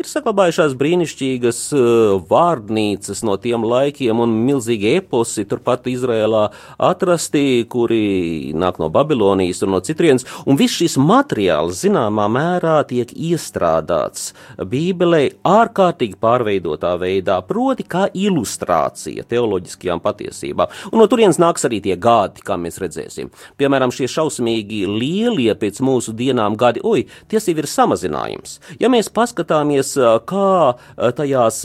Ir 0.00 0.06
saglabājušās 0.08 0.72
brīnišķīgas 0.80 1.58
uh, 1.76 1.82
vārdnīcas 2.24 3.18
no 3.28 3.34
tiem 3.36 3.66
laikiem 3.68 4.22
un 4.24 4.30
milzīgi 4.46 4.94
eposi 4.96 5.42
turpat 5.44 5.90
Izrēlā 5.92 6.46
atrasti, 6.80 7.66
kuri 7.68 8.54
nāk 8.56 8.78
no 8.80 8.88
Babilonijas 8.88 9.60
un 9.66 9.74
no 9.74 9.80
citrienes, 9.84 10.24
un 10.48 10.56
viss 10.56 10.78
šis 10.80 10.96
materiāls 10.96 11.82
zināmā 11.82 12.30
mērā 12.32 12.78
tiek 12.88 13.12
iestrādāts 13.12 14.30
Bībelē 14.56 15.20
ārkārtīgi 15.44 16.16
pārveidotā 16.16 16.94
veidā, 17.02 17.36
proti 17.44 17.84
kā 17.84 18.06
ilustrācija 18.08 19.26
teoloģiskajām 19.28 20.00
patiesībām. 20.00 20.72
Un 20.94 21.04
no 21.04 21.10
turienes 21.12 21.42
nāks 21.44 21.68
arī 21.68 21.82
tie 21.84 21.98
gadi, 22.00 22.40
kā 22.40 22.56
mēs 22.56 22.80
redzēsim. 22.80 23.28
Piemēram, 23.60 23.92
šie 23.92 24.08
šausmīgi 24.16 24.80
lielie 24.88 25.52
pēc 25.60 25.84
mūsu 25.84 26.16
dienām 26.16 26.56
gadi, 26.56 26.80
oi, 26.80 27.04
tie 27.28 27.36
jau 27.36 27.58
ir 27.60 27.68
samazinājums. 27.68 28.56
Ja 28.80 28.88
mēs 28.88 29.12
paskatāmies 29.12 29.89
kā 29.96 30.74
tajās 31.18 31.62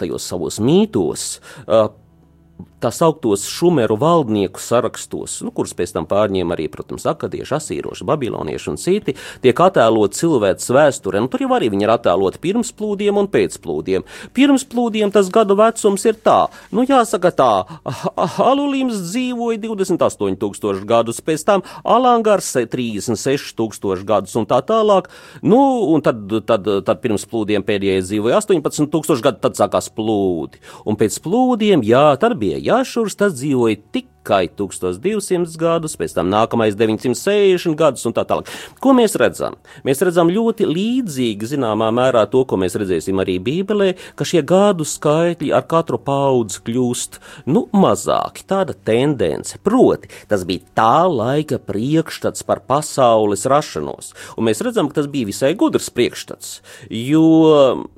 tajos 0.00 0.26
savos 0.26 0.58
mītos 0.64 1.26
tā 2.80 2.90
sauktos 2.94 3.44
šumeru 3.50 3.96
valdnieku 4.00 4.60
sarakstos, 4.62 5.40
nu, 5.44 5.52
kurus 5.54 5.74
pēc 5.76 5.94
tam 5.96 6.06
pārņēma 6.10 6.56
arī, 6.56 6.68
protams, 6.72 7.06
akadieši, 7.10 7.56
asīroši, 7.58 8.06
babilonieši 8.08 8.70
un 8.72 8.78
citi, 8.80 9.16
tiek 9.44 9.60
attēlot 9.60 10.16
cilvēks 10.16 10.70
vēsture. 10.72 11.20
Nu, 11.20 11.30
tur 11.32 11.44
jau 11.44 11.52
arī 11.56 11.70
viņi 11.72 11.86
ir 11.86 11.92
attēloti 11.94 12.40
pirms 12.42 12.72
plūdiem 12.76 13.20
un 13.20 13.28
pēc 13.30 13.58
plūdiem. 13.62 14.06
Pirms 14.36 14.64
plūdiem 14.70 15.12
tas 15.14 15.28
gadu 15.32 15.56
vecums 15.60 16.06
ir 16.08 16.18
tā, 16.24 16.38
nu, 16.72 16.86
jāsaka 16.88 17.32
tā, 17.36 17.50
Alulīms 18.50 19.02
dzīvoja 19.10 19.60
28 19.62 20.40
tūkstoši 20.40 20.88
gadus, 20.88 21.20
pēc 21.24 21.44
tam 21.46 21.64
Alangars 21.84 22.48
36 22.56 23.54
tūkstoši 23.58 24.06
gadus 24.08 24.36
un 24.40 24.48
tā 24.48 24.60
tālāk, 24.66 25.10
nu, 25.44 25.60
un 25.92 26.04
tad, 26.04 26.24
tad, 26.48 26.68
tad 26.86 27.04
pirms 27.04 27.26
plūdiem 27.28 27.64
pēdējais 27.66 28.08
dzīvoja 28.08 28.40
18 28.40 28.90
tūkstoši 28.92 29.26
gadu, 29.26 29.42
tad 29.44 29.58
sākās 29.60 29.90
plūdi. 29.94 30.60
Un 30.88 30.98
pēc 31.00 31.20
plūdiem, 31.24 31.84
jā, 31.86 32.06
tad 32.20 32.38
bija 32.40 32.60
Jašurs, 32.70 33.18
tas 33.20 33.36
dzīvoja 33.36 33.82
tik 33.92 34.10
tikai 34.20 34.48
1200 34.56 35.56
gadus, 35.58 35.96
pēc 35.96 36.14
tam 36.14 36.30
nākamais 36.30 36.76
960 36.76 37.74
gadus 37.76 38.06
un 38.06 38.14
tā 38.14 38.24
tālāk. 38.28 38.48
Ko 38.80 38.92
mēs 38.92 39.16
redzam? 39.18 39.56
Mēs 39.84 40.02
redzam 40.04 40.30
ļoti 40.30 40.68
līdzīgi, 40.68 41.48
zināmā 41.54 41.90
mērā, 41.94 42.26
to, 42.30 42.44
ko 42.44 42.58
mēs 42.60 42.76
redzēsim 42.78 43.20
arī 43.20 43.38
Bībelē, 43.40 43.94
ka 44.16 44.24
šie 44.24 44.42
gadu 44.44 44.84
skaitļi 44.84 45.52
ar 45.56 45.66
katru 45.70 45.98
paudzi 45.98 46.60
kļūst 46.66 47.20
nu, 47.50 47.66
mazāki. 47.72 48.44
Tāda 48.50 48.74
tendence. 48.74 49.58
Proti, 49.64 50.10
tas 50.28 50.44
bija 50.48 50.66
tā 50.76 51.08
laika 51.08 51.58
priekšstats 51.58 52.44
par 52.46 52.62
pasaules 52.68 53.46
rašanos. 53.48 54.12
Un 54.36 54.50
mēs 54.50 54.60
redzam, 54.64 54.90
ka 54.90 55.00
tas 55.00 55.10
bija 55.10 55.30
visai 55.30 55.54
gudrs 55.58 55.90
priekšstats, 55.94 56.60
jo 56.92 57.88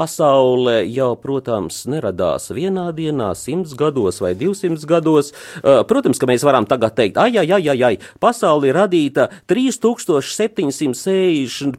Pasaule 0.00 0.86
jau, 0.88 1.10
protams, 1.20 1.82
neradās 1.92 2.48
vienā 2.56 2.88
dienā, 2.96 3.36
simts 3.36 3.76
gados 3.76 4.16
vai 4.24 4.32
divsimt 4.32 4.80
gados. 4.88 5.28
Protams, 5.60 6.16
ka 6.16 6.24
mēs 6.30 6.40
varam 6.46 6.64
tagad 6.64 6.96
teikt, 6.96 7.20
ai, 7.20 7.36
ai, 7.36 7.44
ai, 7.52 7.76
ai 7.84 8.00
pasaule 8.16 8.70
ir 8.70 8.80
radīta 8.80 9.28
3761. 9.52 11.76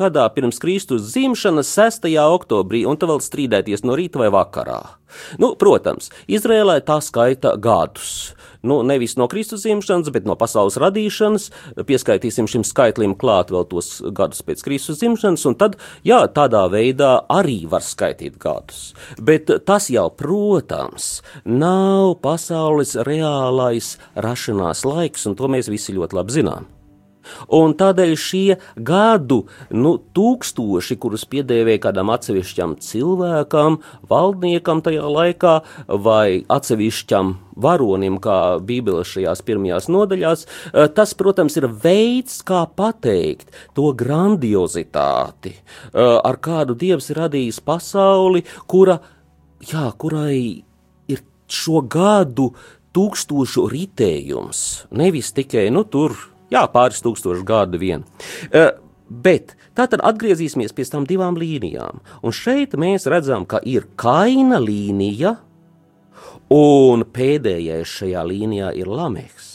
gadā 0.00 0.24
pirms 0.32 0.56
Kristus 0.64 1.12
dzimšanas 1.12 1.68
6. 1.76 2.08
oktobrī, 2.24 2.88
un 2.88 2.96
tu 2.96 3.04
vēl 3.10 3.20
strīdēties 3.20 3.84
no 3.84 3.92
rīta 4.00 4.16
vai 4.22 4.30
vakarā. 4.32 4.96
Nu, 5.36 5.52
protams, 5.60 6.08
Izrēlē 6.32 6.80
tā 6.88 7.04
skaita 7.04 7.60
gadus. 7.60 8.32
Nu, 8.62 8.80
nevis 8.86 9.16
no 9.18 9.26
Kristus 9.28 9.64
dzimšanas, 9.66 10.10
bet 10.14 10.26
no 10.28 10.36
pasaules 10.38 10.78
radīšanas. 10.80 11.48
Pieskaitīsim 11.88 12.46
šim 12.50 12.64
skaitlim 12.66 13.16
klāt 13.18 13.50
vēl 13.54 13.66
tos 13.70 13.96
gadus 14.14 14.44
pēc 14.46 14.62
Kristus 14.66 15.00
dzimšanas, 15.02 15.46
un 15.50 15.58
tad, 15.58 15.78
jā, 16.06 16.22
tādā 16.30 16.64
veidā 16.72 17.14
arī 17.32 17.62
var 17.70 17.82
skaitīt 17.82 18.38
gadus. 18.42 18.92
Bet 19.18 19.50
tas 19.66 19.90
jau, 19.92 20.08
protams, 20.14 21.14
nav 21.44 22.16
pasaules 22.22 22.94
reālais 23.08 23.96
rašanās 24.14 24.86
laiks, 24.86 25.26
un 25.26 25.38
to 25.38 25.50
mēs 25.50 25.72
visi 25.72 25.98
ļoti 25.98 26.22
labi 26.22 26.40
zinām. 26.40 26.71
Un 27.52 27.76
tādēļ 27.78 28.14
šie 28.18 28.58
gadu 28.76 29.42
nu, 29.70 29.96
tūkstoši, 30.16 30.98
kurus 31.02 31.24
piedēvēja 31.30 31.86
kādam 31.88 32.12
atsevišķam 32.14 32.76
cilvēkam, 32.82 33.80
valdniekam 34.10 34.82
tajā 34.84 35.06
laikā, 35.06 35.54
vai 36.02 36.42
atsevišķam 36.52 37.34
varonim, 37.62 38.18
kā 38.22 38.58
Bībeles 38.64 39.10
šajās 39.12 39.42
pirmajās 39.46 39.88
nodaļās, 39.92 40.46
eh, 40.72 40.88
tas, 40.88 41.14
protams, 41.14 41.56
ir 41.56 41.68
veids, 41.68 42.42
kā 42.42 42.66
pateikt 42.66 43.52
to 43.74 43.92
grandiozitāti, 43.92 45.54
eh, 45.54 46.20
ar 46.24 46.36
kādu 46.36 46.76
Dievs 46.76 47.10
ir 47.10 47.16
radījis 47.16 47.60
pasauli, 47.60 48.44
kura, 48.66 49.00
jā, 49.60 49.92
kurai 49.96 50.64
ir 51.08 51.20
šo 51.48 51.86
gadu 51.86 52.54
tūkstošu 52.92 53.70
ritējums, 53.72 54.86
nevis 54.90 55.32
tikai, 55.32 55.70
nu, 55.72 55.84
tur 55.84 56.16
Jā, 56.52 56.66
pāris 56.72 57.02
tūkstoši 57.04 57.46
gadu 57.48 57.80
vien. 57.80 58.04
Uh, 58.52 58.74
bet 59.08 59.54
tātad 59.76 60.02
atgriezīsimies 60.04 60.74
pie 60.76 60.86
tām 60.88 61.06
divām 61.08 61.38
līnijām. 61.40 62.02
Un 62.22 62.36
šeit 62.36 62.76
mēs 62.80 63.08
redzam, 63.10 63.46
ka 63.48 63.62
ir 63.64 63.88
kaina 64.00 64.60
līnija, 64.62 65.38
un 66.52 67.06
pēdējais 67.08 67.96
šajā 67.98 68.26
līnijā 68.28 68.74
ir 68.76 68.90
Lameks. 68.90 69.50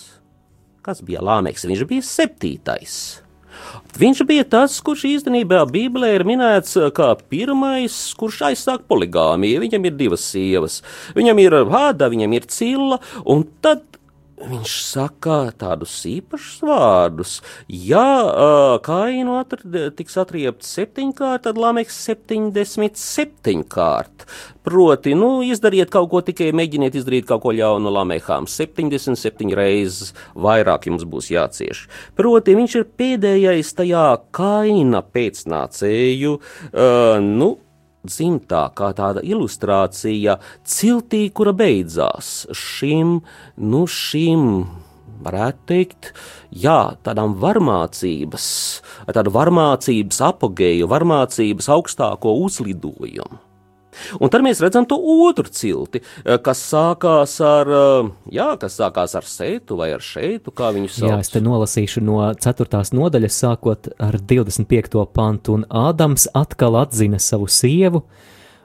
Kas 0.85 1.03
bija 1.05 1.21
Lameks? 1.25 1.67
Viņš 1.67 1.85
bija 1.89 2.05
septītais. 2.05 2.97
Viņš 3.97 4.21
bija 4.29 4.45
tas, 4.45 4.75
kurš 4.85 5.03
īstenībā 5.09 5.63
Bībelē 5.71 6.13
ir 6.15 6.23
minēts 6.27 6.77
kā 6.95 7.09
pirmais, 7.29 7.95
kurš 8.17 8.43
aizsāk 8.51 8.85
poligāmiju. 8.89 9.63
Viņam 9.65 9.87
ir 9.89 9.97
divas 9.97 10.25
sievas. 10.29 10.79
Viņam 11.17 11.41
ir 11.41 11.57
Hāda, 11.73 12.09
viņam 12.13 12.37
ir 12.37 12.47
Cilla, 12.53 12.99
un 13.25 13.43
tad 13.65 13.96
Viņš 14.37 14.73
saka 14.85 15.37
tādus 15.57 15.95
īpašus 16.05 16.59
vārdus. 16.67 17.31
Ja 17.65 18.03
uh, 18.21 18.75
kainu 18.85 19.39
atr 19.39 19.63
tiks 19.97 20.13
atriepts 20.21 20.69
septiņkārt, 20.77 21.47
tad 21.47 21.57
Lameks 21.57 21.97
septiņdesmit 22.05 23.01
septiņkārt. 23.01 24.27
Proti, 24.67 25.15
nu, 25.17 25.41
izdariet 25.41 25.89
kaut 25.89 26.11
ko 26.11 26.21
tikai, 26.27 26.51
mēģiniet 26.53 26.99
izdarīt 26.99 27.25
kaut 27.25 27.41
ko 27.47 27.55
ļaunu 27.57 27.89
Lamekām. 27.97 28.45
77 28.45 29.57
reizes 29.57 30.13
vairāk 30.37 30.85
jums 30.91 31.07
būs 31.09 31.31
jācieš. 31.33 31.87
Proti, 32.19 32.53
viņš 32.61 32.77
ir 32.77 32.89
pēdējais 32.99 33.73
tajā 33.79 34.09
kaina 34.37 35.01
pēcnācēju, 35.01 36.37
uh, 36.37 37.17
nu, 37.25 37.55
dzimtā, 38.09 38.67
kā 38.77 38.91
tāda 38.97 39.23
ilustrācija 39.25 40.37
ciltī, 40.67 41.27
kura 41.31 41.53
beidzās 41.57 42.47
šim, 42.55 43.19
nu 43.57 43.85
šim, 43.87 44.67
varētu 45.25 45.65
teikt, 45.69 46.13
jā, 46.51 46.79
tādām 47.05 47.35
varmācības, 47.41 48.47
tādu 49.15 49.33
varmācības 49.35 50.23
apogēju, 50.31 50.89
varmācības 50.91 51.69
augstāko 51.77 52.37
uzlidojumu. 52.45 53.46
Un 54.19 54.31
tad 54.33 54.43
mēs 54.45 54.61
redzam 54.63 54.87
to 54.89 54.97
otru 55.27 55.49
cilti, 55.51 56.01
eh, 56.25 56.37
kas 56.43 56.61
sākās 56.71 57.37
ar, 57.43 57.67
eh, 57.67 58.09
jā, 58.31 58.49
kas 58.59 58.77
sākās 58.79 59.15
ar 59.15 59.23
seitu 59.23 59.77
vai 59.77 59.91
ar 59.93 59.99
šeitu, 59.99 60.53
kā 60.53 60.71
viņu 60.73 60.89
sauc. 60.89 61.11
Jā, 61.11 61.19
es 61.19 61.29
te 61.29 61.41
nolasīšu 61.41 62.01
no 62.01 62.19
4. 62.33 62.91
nodaļas, 62.91 63.39
sākot 63.43 63.89
ar 63.99 64.17
25. 64.17 65.05
pantu, 65.05 65.53
un 65.53 65.65
Ādams 65.69 66.27
atkal 66.33 66.79
atzina 66.83 67.19
savu 67.19 67.47
sievu, 67.47 68.03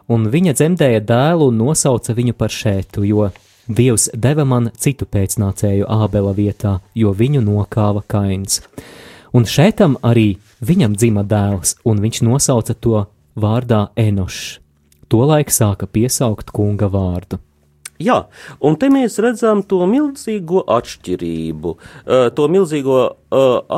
un 0.08 0.30
viņa 0.30 0.54
dzemdēja 0.54 1.00
dēlu 1.06 1.48
un 1.48 1.58
nosauca 1.58 2.14
viņu 2.14 2.34
par 2.34 2.48
šētu, 2.48 3.06
jo 3.06 3.30
Dievs 3.68 4.08
deva 4.12 4.42
man 4.44 4.72
citu 4.74 5.06
pēcnācēju 5.06 5.86
Ābela 5.86 6.34
vietā, 6.34 6.80
jo 6.98 7.12
viņu 7.14 7.44
nokāva 7.46 8.02
kains. 8.02 8.58
Un 9.32 9.46
šētam 9.46 9.94
arī 10.02 10.40
viņam 10.60 10.96
dzima 10.98 11.22
dēls, 11.22 11.76
un 11.86 12.02
viņš 12.02 12.24
nosauca 12.26 12.74
to 12.74 13.06
vārdā 13.38 13.86
Enošs 13.96 14.61
tolaik 15.12 15.52
sāka 15.52 15.88
piesaukt 15.90 16.52
kunga 16.56 16.88
vārdu. 16.92 17.38
Jā, 18.02 18.16
un 18.64 18.74
te 18.80 18.88
mēs 18.90 19.18
redzam 19.22 19.60
to 19.68 19.84
milzīgo 19.86 20.64
atšķirību, 20.72 21.74
to 22.34 22.48
milzīgo 22.50 22.98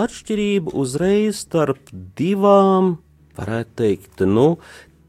atšķirību 0.00 0.72
uzreiz 0.80 1.42
starp 1.44 1.92
divām, 2.16 2.94
varētu 3.36 3.78
teikt, 3.82 4.24
nu, 4.30 4.54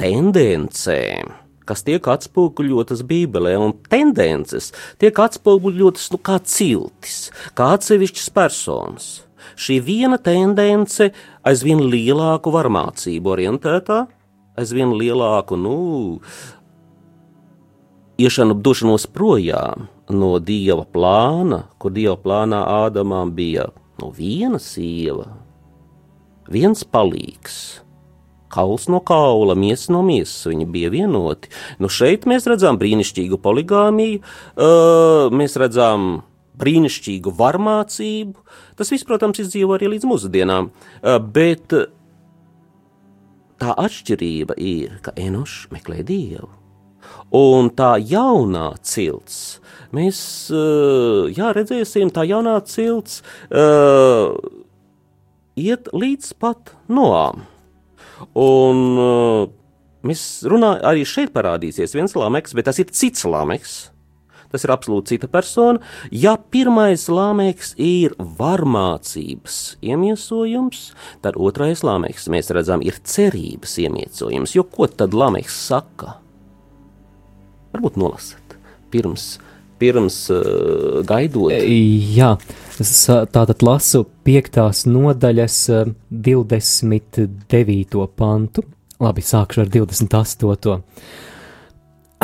tendencēm 0.02 1.36
kas 1.66 1.82
tiek 1.82 2.06
atspoguļotas 2.14 3.02
Bībelē, 3.10 3.56
un 3.58 3.72
tendences 3.90 4.72
tiek 5.02 5.18
atspoguļotas 5.18 6.12
nu, 6.14 6.20
kā 6.22 6.38
ciltis, 6.46 7.32
kā 7.58 7.72
atsevišķas 7.74 8.28
personas. 8.36 9.08
Šī 9.58 9.80
viena 9.82 10.20
tendence 10.22 11.12
aizvien 11.46 11.82
lielāku 11.90 12.54
varmācību 12.54 13.34
orientētā, 13.34 14.04
aizvien 14.60 14.94
lielāku, 14.96 15.58
nu, 15.60 15.78
iešanu, 18.22 18.56
došanos 18.64 19.08
projām 19.12 19.88
no 20.10 20.36
dieva 20.40 20.86
plāna, 20.88 21.66
kur 21.82 21.94
dieva 21.96 22.16
plānā 22.22 22.62
Ādamām 22.86 23.34
bija 23.36 23.70
no 24.02 24.12
viena 24.16 24.60
sieva, 24.62 25.28
viens 26.52 26.86
palīgs. 26.86 27.82
Kauls 28.56 28.86
no 28.88 29.02
kaula, 29.04 29.56
miesa 29.58 29.92
no 29.92 30.00
miesas, 30.06 30.46
viņi 30.48 30.68
bija 30.72 30.92
vienoti. 30.94 31.50
Nu 31.82 31.90
šeit 31.92 32.24
mēs 32.30 32.46
redzam 32.48 32.78
brīnišķīgu 32.80 33.40
poligāmiju, 33.44 34.22
uh, 34.22 35.34
mēs 35.36 35.58
redzam 35.60 36.22
brīnišķīgu 36.56 37.34
varmācību. 37.36 38.46
Tas 38.80 38.94
viss, 38.94 39.04
protams, 39.08 39.42
izdzīvo 39.44 39.76
arī 39.76 39.92
līdz 39.96 40.08
mūsdienām, 40.08 40.70
uh, 40.72 41.18
bet 41.20 41.74
tā 43.62 43.74
atšķirība 43.80 44.58
ir, 44.62 45.00
ka 45.06 45.14
Enošs 45.20 45.70
meklē 45.74 46.04
dievu. 46.08 46.50
Un 47.36 47.72
tā 47.76 47.96
jaunā 48.00 48.76
cilts, 48.86 49.60
mēs 49.96 50.20
uh, 50.54 51.26
jā, 51.34 51.52
redzēsim, 51.56 52.12
tā 52.14 52.26
jaunā 52.28 52.58
cilts 52.70 53.22
uh, 53.50 54.36
iet 55.60 55.90
līdz 55.94 56.32
pat 56.42 56.76
noām. 56.92 57.44
Un 58.40 58.84
uh, 59.02 59.50
mēs 60.06 60.24
runājam, 60.48 60.86
arī 60.88 61.04
šeit 61.08 61.34
parādīsies 61.36 61.98
viens 61.98 62.16
lameks, 62.18 62.56
bet 62.56 62.70
tas 62.70 62.80
ir 62.82 62.94
cits 62.94 63.26
lameks 63.28 63.78
tas 64.56 64.66
ir 64.66 64.74
absolūti 64.74 65.16
cita 65.16 65.30
persona. 65.32 65.82
Ja 66.12 66.36
pirmais 66.40 67.08
lāmeks 67.12 67.76
ir 67.82 68.16
varmācības 68.18 69.78
iemiesojums, 69.86 70.88
tad 71.26 71.38
otrais 71.38 71.84
lāmeks, 71.86 72.30
mēs 72.32 72.52
redzam, 72.56 72.84
ir 72.86 73.00
cerības 73.04 73.78
iemiesojums. 73.86 74.56
Jo 74.56 74.66
ko 74.66 74.90
tad 74.90 75.16
lāmeks 75.16 75.56
saka? 75.68 76.20
Varbūt 77.76 78.00
nolasat 78.00 78.56
pirms. 78.94 79.36
Pirms 79.76 80.32
uh, 80.32 81.02
gaidot. 81.04 81.52
Jā, 81.52 82.30
tātad 83.36 83.60
lasu 83.68 84.06
piektās 84.24 84.86
nodaļas 84.88 85.58
29. 86.08 88.08
pantu. 88.16 88.64
Labi, 89.04 89.26
sākšu 89.28 89.66
ar 89.66 89.74
28. 89.74 90.78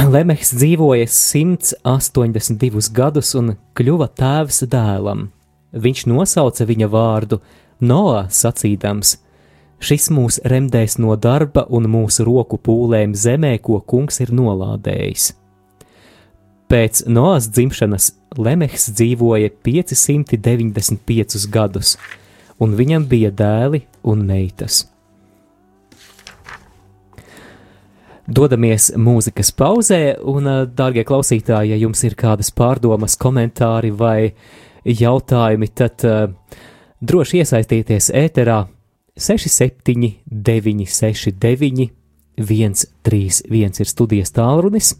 Lemehs 0.02 0.50
dzīvoja 0.58 1.06
182 1.06 2.90
gadus 2.96 3.36
un 3.38 3.52
kļuva 3.78 4.08
tēvs 4.18 4.64
dēlam. 4.72 5.28
Viņš 5.78 6.06
nosauca 6.10 6.66
viņa 6.66 6.88
vārdu 6.90 7.38
Noā 7.86 8.24
sacīdams: 8.34 9.20
Šis 9.82 10.10
mūs 10.10 10.40
remdēs 10.42 10.98
no 10.98 11.14
darba 11.16 11.68
un 11.70 11.86
mūsu 11.92 12.26
roku 12.26 12.58
pūlēm 12.58 13.14
zemē, 13.14 13.60
ko 13.62 13.82
kungs 13.86 14.20
ir 14.26 14.34
nolādējis. 14.34 15.34
Pēc 16.72 17.04
Noās 17.06 17.52
dzimšanas 17.54 18.12
Lemehs 18.42 18.90
dzīvoja 18.96 19.52
595 19.62 21.46
gadus, 21.52 21.98
un 22.58 22.74
viņam 22.80 23.06
bija 23.12 23.30
dēli 23.30 23.86
un 24.02 24.26
meitas. 24.26 24.88
Dodamies 28.32 28.92
mūzikas 28.96 29.50
pauzē, 29.58 30.16
un, 30.30 30.46
dārgie 30.78 31.04
klausītāji, 31.08 31.74
ja 31.74 31.80
jums 31.82 32.04
ir 32.08 32.14
kādas 32.20 32.52
pārdomas, 32.56 33.18
komentāri 33.20 33.92
vai 33.92 34.32
jautājumi, 34.88 35.68
tad 35.76 36.06
uh, 36.08 36.30
droši 37.02 37.42
iesaistīties 37.42 38.12
ēterā 38.16 38.68
67, 39.18 40.14
969, 40.32 41.90
131 42.40 43.82
ir 43.84 43.90
studijas 43.90 44.32
tālrunis. 44.38 44.94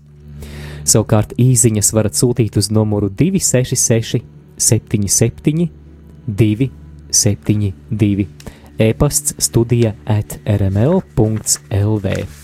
Savukārt 0.84 1.32
īsiņas 1.40 1.94
varat 1.96 2.18
sūtīt 2.18 2.58
uz 2.60 2.72
numuru 2.74 3.10
266, 3.14 4.26
77, 4.58 5.70
272, 6.28 8.28
e-pasts 8.82 9.36
studija 9.40 9.94
at 10.10 10.40
rml.lv. 10.46 12.41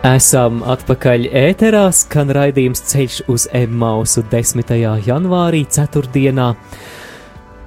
Esam 0.00 0.62
atpakaļ 0.64 1.26
ēterā, 1.36 1.82
skan 1.92 2.30
raidījums 2.32 2.80
ceļš 2.88 3.16
uz 3.28 3.42
Emmausu 3.52 4.22
10. 4.32 4.70
janvārī, 5.04 5.66
4. 5.68 6.46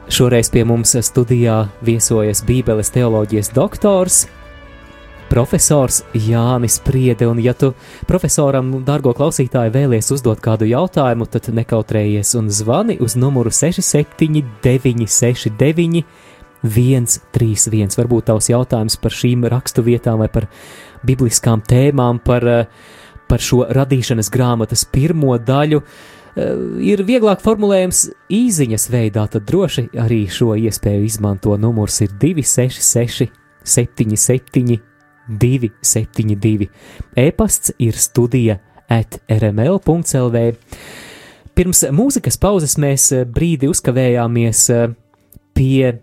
Šoreiz 0.10 0.50
pie 0.50 0.64
mums 0.66 0.96
studijā 1.06 1.60
viesojas 1.86 2.42
Bībeles 2.42 2.90
teoloģijas 2.90 3.52
doktors, 3.54 4.24
profesors 5.30 6.02
Jānis 6.18 6.80
Priede, 6.82 7.30
un 7.30 7.38
ja 7.38 7.54
tu 7.54 7.76
profesoram, 8.10 8.80
dārgo 8.82 9.14
klausītāju, 9.14 9.70
vēlies 9.78 10.10
uzdot 10.18 10.42
kādu 10.42 10.66
jautājumu, 10.74 11.30
tad 11.30 11.54
nekautrējies 11.54 12.34
un 12.42 12.50
zvani 12.50 12.98
uz 12.98 13.14
numuru 13.14 13.54
679 13.54 15.06
69 15.06 16.02
131. 16.64 17.92
Varbūt 18.00 18.30
tavs 18.32 18.50
jautājums 18.52 18.96
par 19.02 19.16
šīm 19.16 19.44
rakstu 19.52 19.84
vietām 19.86 20.22
vai 20.24 20.30
par 20.32 20.48
bibliskām 21.06 21.64
tēmām, 21.68 22.24
par, 22.24 22.48
eh, 22.48 22.66
par 23.28 23.40
šo 23.40 23.68
radīšanas 23.68 24.32
grāmatas 24.32 24.86
pirmo 24.86 25.38
daļu. 25.38 25.82
Eh, 26.36 26.42
ir 26.82 27.04
vieglāk 27.04 27.42
formulējams 27.42 28.10
īsiņas 28.30 28.90
veidā, 28.90 29.30
tad 29.30 29.46
droši 29.46 29.90
arī 29.94 30.28
šo 30.28 30.56
iespēju 30.56 31.04
izmanto. 31.04 31.58
Numurs 31.60 32.02
ir 32.02 32.10
266, 32.10 33.30
77, 33.64 34.82
272. 35.30 36.70
E-pasts 37.16 37.72
ir 37.78 37.94
studija 37.94 38.60
at 38.90 39.20
rml.clv. 39.30 40.56
Pirms 41.56 41.84
mūzikas 41.92 42.40
pauzes 42.40 42.78
mēs 42.78 43.12
eh, 43.12 43.26
brīdi 43.26 43.70
uzkavējāmies 43.70 44.96
pie 45.54 46.00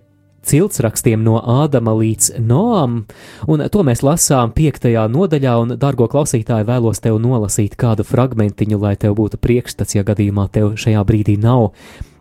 ciltsrakstiem 0.47 1.23
no 1.25 1.39
Ādama 1.41 1.95
līdz 1.99 2.39
Noam, 2.45 3.05
un 3.51 3.65
to 3.73 3.85
mēs 3.87 4.05
lasām 4.07 4.55
piektajā 4.57 5.07
nodaļā, 5.13 5.57
un, 5.63 5.77
dargo 5.81 6.09
klausītāji, 6.11 6.69
vēlos 6.69 7.03
tev 7.05 7.21
nolasīt 7.23 7.77
kādu 7.81 8.07
fragmentiņu, 8.07 8.81
lai 8.81 8.97
tev 9.01 9.19
būtu 9.21 9.41
priekšstats, 9.41 9.99
ja 9.99 10.07
gadījumā 10.07 10.49
tev 10.53 10.75
šajā 10.81 11.05
brīdī 11.07 11.37
nav 11.41 11.71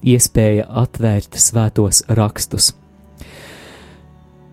iespēja 0.04 0.68
atvērt 0.84 1.40
svētos 1.40 2.04
rakstus. 2.08 2.74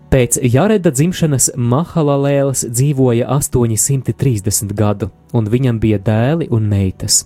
Pēc 0.07 0.37
Jareda 0.39 0.93
dzimšanas 0.95 1.49
Mahalalēlas 1.59 2.63
dzīvoja 2.71 3.27
830 3.27 4.71
gadu, 4.71 5.09
un 5.35 5.49
viņam 5.51 5.81
bija 5.83 5.99
dēli 5.99 6.47
un 6.47 6.69
meitas. 6.71 7.25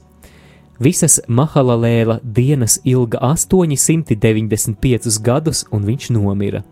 Visas 0.81 1.19
Mahalalēla 1.27 2.19
dienas 2.23 2.79
ilga 2.83 3.19
895 3.21 5.19
gadus, 5.21 5.65
un 5.69 5.83
viņš 5.85 6.09
nomira. 6.15 6.63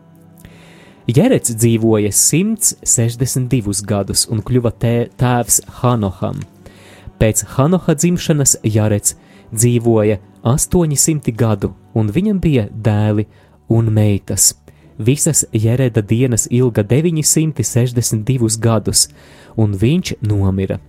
Jerets 1.06 1.54
dzīvoja 1.54 2.10
162 2.10 3.86
gadus 3.86 4.26
un 4.30 4.42
kļuva 4.42 4.72
tē, 4.82 5.10
tēvs 5.14 5.62
Hanoham. 5.82 6.42
Pēc 7.22 7.44
Hanoha 7.54 7.94
dzimšanas 7.94 8.58
Jarets 8.66 9.14
dzīvoja 9.54 10.18
800 10.42 11.30
gadu, 11.38 11.76
un 11.94 12.10
viņam 12.10 12.40
bija 12.42 12.66
dēli 12.74 13.28
un 13.70 13.94
meitas. 13.94 14.56
Visas 14.98 15.46
Jereda 15.54 16.02
dienas 16.02 16.48
ilga 16.50 16.82
962 16.82 18.58
gadus, 18.58 19.06
un 19.54 19.78
viņš 19.78 20.14
nomira. 20.26 20.80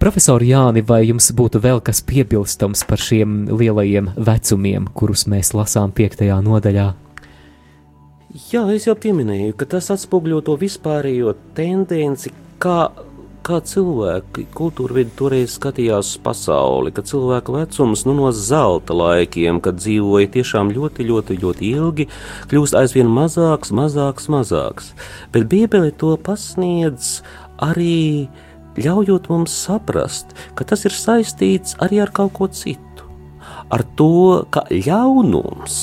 Profesor 0.00 0.40
Jāni, 0.40 0.80
vai 0.80 1.02
jums 1.04 1.26
būtu 1.36 1.60
vēl 1.60 1.82
kas 1.84 1.98
piebilstams 2.08 2.86
par 2.88 3.02
šiem 3.04 3.50
lielajiem 3.52 4.06
vecumiem, 4.16 4.86
kurus 4.96 5.26
mēs 5.28 5.52
lasām 5.52 5.92
piektajā 5.92 6.38
nodaļā? 6.40 6.86
Jā, 8.48 8.62
es 8.72 8.88
jau 8.88 8.94
pieminēju, 8.96 9.52
ka 9.60 9.68
tas 9.76 9.90
atspoguļo 9.92 10.40
to 10.48 10.56
vispārējo 10.56 11.36
tendenci, 11.52 12.32
kā, 12.64 12.78
kā 13.44 13.60
cilvēki, 13.60 14.48
kultūra 14.56 15.02
vidi 15.02 15.12
toreiz 15.20 15.60
skatījās 15.60 16.16
pasauli, 16.24 16.96
ka 16.96 17.04
cilvēku 17.04 17.60
vecums 17.60 18.08
nu, 18.08 18.16
no 18.16 18.32
zelta 18.32 18.96
laikiem, 18.96 19.60
kad 19.60 19.84
dzīvoja 19.84 20.32
tiešām 20.32 20.72
ļoti, 20.80 21.10
ļoti, 21.12 21.42
ļoti 21.44 21.74
ilgi, 21.76 22.08
kļūst 22.48 22.80
aizvien 22.80 23.12
mazāks, 23.20 23.68
mazāks, 23.68 24.32
mazāks. 24.32 24.94
Bet 25.36 25.50
Bībele 25.52 25.92
to 25.92 26.16
pasniedz 26.24 27.18
arī 27.60 28.30
ļaujot 28.78 29.30
mums 29.32 29.56
saprast, 29.66 30.34
ka 30.54 30.66
tas 30.68 30.84
ir 30.86 30.94
saistīts 30.94 31.78
arī 31.82 32.02
ar 32.04 32.14
kaut 32.14 32.34
ko 32.36 32.50
citu. 32.52 33.08
Ar 33.70 33.84
to, 33.98 34.46
ka 34.50 34.64
ļaunums 34.70 35.76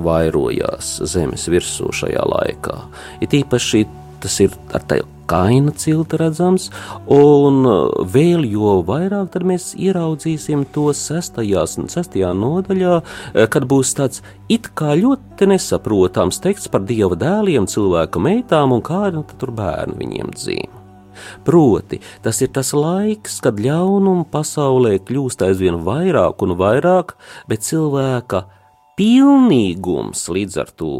vairojās 0.00 0.98
zemes 1.10 1.48
virsū 1.50 1.92
šajā 2.00 2.26
laikā. 2.34 2.76
Ir 3.24 3.40
īpaši 3.42 3.86
tas 4.20 4.36
ir 4.44 4.54
ar 4.76 4.84
tā 4.88 5.00
kaina 5.30 5.72
cilta 5.78 6.18
redzams, 6.20 6.68
un 7.14 7.62
vēl 8.14 8.44
jo 8.50 8.80
vairāk 8.86 9.38
mēs 9.46 9.70
ieraudzīsim 9.78 10.66
to 10.74 10.88
sestajās, 10.96 11.78
sestajā 11.94 12.32
nodaļā, 12.36 12.98
kad 13.54 13.68
būs 13.70 13.94
tāds 14.00 14.24
it 14.50 14.72
kā 14.74 14.96
ļoti 14.98 15.52
nesaprotams 15.54 16.42
teksts 16.42 16.72
par 16.72 16.84
dieva 16.88 17.18
dēliem, 17.18 17.70
cilvēku 17.70 18.22
meitām 18.26 18.74
un 18.74 18.84
kādi 18.84 19.24
tur 19.38 19.54
bērni 19.54 20.00
viņiem 20.02 20.36
dzīvo. 20.36 20.79
Proti, 21.46 22.00
tas 22.24 22.40
ir 22.44 22.52
tas 22.54 22.72
laiks, 22.76 23.40
kad 23.44 23.60
ļaunuma 23.60 24.26
pasaulē 24.32 24.96
kļūst 25.06 25.44
aizvien 25.46 25.80
vairāk 25.86 26.42
un 26.46 26.56
vairāk, 26.60 27.16
bet 27.50 27.66
cilvēka 27.66 28.44
pilnīgums 29.00 30.26
līdz 30.32 30.60
ar 30.60 30.74
to 30.76 30.94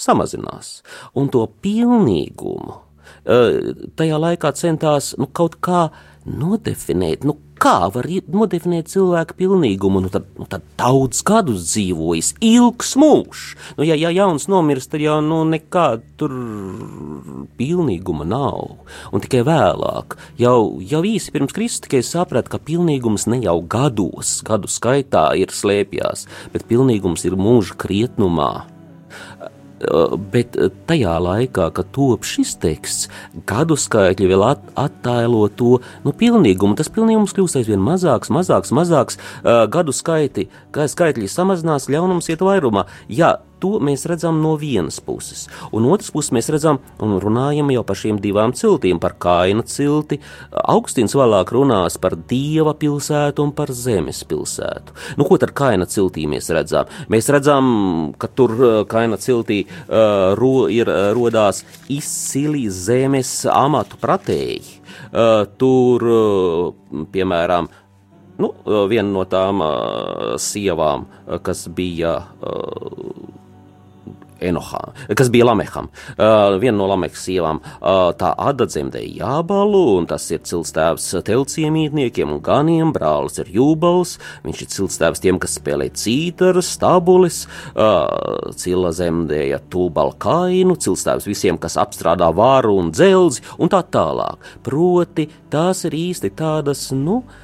samazinās. 0.00 0.80
Un 1.16 1.30
to 1.32 1.46
pilnīgumu 1.64 2.76
eh, 3.24 3.72
tajā 3.96 4.20
laikā 4.20 4.52
centās 4.58 5.14
nu, 5.20 5.28
kaut 5.32 5.58
kā 5.64 5.88
nodefinēt, 6.26 7.24
nu, 7.24 7.38
kā 7.60 7.88
var 7.92 8.08
nodefinēt 8.32 8.90
cilvēku 8.92 9.36
pilnīgumu? 9.38 10.02
Nu, 10.04 10.10
tad, 10.12 10.28
nu, 10.38 10.46
tad 10.50 10.64
daudz 10.78 11.22
gadus 11.26 11.64
dzīvojis, 11.70 12.34
ilgs 12.44 12.94
mūžs. 13.00 13.46
Nu, 13.78 13.86
ja, 13.86 13.96
ja 13.98 14.12
jauns 14.14 14.48
nomirst, 14.52 14.92
tad 14.92 15.04
jau 15.04 15.18
nu, 15.24 15.42
nekāda 15.48 16.04
tur 16.20 16.34
pilnīguma 17.58 18.28
nav. 18.28 18.76
Un 19.12 19.24
tikai 19.24 19.42
vēlāk, 19.46 20.18
jau, 20.40 20.58
jau 20.84 21.02
īsi 21.06 21.34
pirms 21.34 21.56
Kristus, 21.56 21.86
tikai 21.88 22.04
saprata, 22.06 22.52
ka 22.54 22.62
pilnīgums 22.62 23.28
ne 23.32 23.40
jau 23.44 23.58
gados, 23.62 24.38
gadu 24.46 24.70
skaitā 24.70 25.28
ir 25.40 25.54
slēpjās, 25.54 26.28
bet 26.54 26.68
pilnīgums 26.70 27.26
ir 27.28 27.38
mūža 27.40 27.78
krietnumā 27.80 28.75
bet 30.32 30.56
tajā 30.88 31.16
laikā, 31.22 31.68
kad 31.76 31.90
top 31.94 32.24
šis 32.26 32.54
teksts, 32.62 33.10
gadu 33.48 33.76
skaitļi 33.80 34.30
vēl 34.30 34.44
at, 34.48 34.62
attēlo 34.86 35.46
to 35.52 35.76
nu, 36.06 36.14
pilnīgumu. 36.16 36.76
Tas 36.78 36.92
pilnīgums 36.92 37.34
kļūst 37.36 37.60
aizvien 37.60 37.82
mazāks, 37.84 38.32
mazāks, 38.32 38.72
mazāks. 38.76 39.20
Gadu 39.44 39.94
skaiti, 39.96 40.48
skaitļi 40.72 41.28
samazinās, 41.30 41.90
ļaunums 41.92 42.30
iet 42.32 42.44
vairumā. 42.44 42.86
Jā, 43.12 43.36
To 43.64 43.78
mēs 43.80 44.04
redzam 44.08 44.42
no 44.44 44.52
vienas 44.60 44.98
puses, 45.00 45.46
un 45.72 45.86
otras 45.88 46.10
puses 46.12 46.32
mēs 46.36 46.50
redzam 46.52 46.76
un 47.00 47.14
runājam 47.22 47.70
jau 47.72 47.82
par 47.88 47.96
šīm 47.96 48.18
divām 48.20 48.52
ciltīm, 48.56 49.00
par 49.00 49.14
kaina 49.22 49.64
cilti. 49.64 50.18
Augstins 50.52 51.16
vēlāk 51.16 51.54
runās 51.56 51.96
par 52.00 52.18
dieva 52.28 52.74
pilsētu 52.76 53.46
un 53.46 53.54
par 53.56 53.72
zemes 53.72 54.20
pilsētu. 54.28 54.96
Nu, 55.16 55.24
ko 55.24 55.38
tad 55.40 55.54
kaina 55.56 55.88
ciltī 55.88 56.26
mēs 56.28 56.50
redzam? 56.52 56.90
Mēs 57.12 57.30
redzam, 57.32 58.12
ka 58.20 58.28
tur 58.28 58.52
uh, 58.58 58.76
kaina 58.88 59.16
ciltī 59.20 59.62
uh, 59.64 60.36
ro, 60.36 60.68
ir 60.72 60.92
uh, 60.92 61.08
rodās 61.16 61.62
izcili 61.88 62.66
zemes 62.68 63.32
amatu 63.48 63.96
pratēji. 64.02 64.82
Uh, 65.06 65.46
tur, 65.56 66.04
uh, 66.04 67.06
piemēram, 67.12 67.70
nu, 68.36 68.52
viena 68.92 69.08
no 69.08 69.24
tām 69.24 69.64
uh, 69.64 70.36
sievām, 70.40 71.08
kas 71.46 71.64
bija 71.72 72.18
uh, 72.20 73.45
Enohā, 74.40 74.82
kas 75.16 75.30
bija 75.32 75.46
Lameham. 75.48 75.88
Uh, 76.16 76.56
viena 76.60 76.76
no 76.76 76.88
Lamehas 76.90 77.22
sievām 77.24 77.60
uh, 77.62 78.12
tā 78.18 78.32
Ada 78.36 78.66
dzemdēja 78.68 79.22
Jābalu, 79.22 79.82
un 80.00 80.08
tas 80.10 80.26
ir 80.34 80.42
cilstēvs 80.46 81.06
telciemītniekiem 81.26 82.34
un 82.34 82.42
ganiem, 82.44 82.92
brālis 82.92 83.40
ir 83.40 83.50
Jūbals, 83.54 84.16
viņš 84.44 84.62
ir 84.62 84.70
cilstēvs 84.74 85.24
tiem, 85.24 85.40
kas 85.42 85.56
spēlē 85.60 85.88
cītaras, 85.96 86.74
stabulis, 86.76 87.40
uh, 87.72 88.52
cila 88.60 88.92
zemdēja 88.96 89.62
Tūbalkainu, 89.72 90.76
cilstēvs 90.84 91.30
visiem, 91.30 91.60
kas 91.62 91.78
apstrādā 91.80 92.28
vāru 92.36 92.76
un 92.82 92.92
dzelzi, 92.92 93.44
un 93.56 93.72
tā 93.72 93.80
tālāk. 93.88 94.54
Proti, 94.66 95.30
tās 95.52 95.86
ir 95.88 95.96
īsti 95.96 96.34
tādas, 96.36 96.90
nu, 96.92 97.22
uh, 97.24 97.42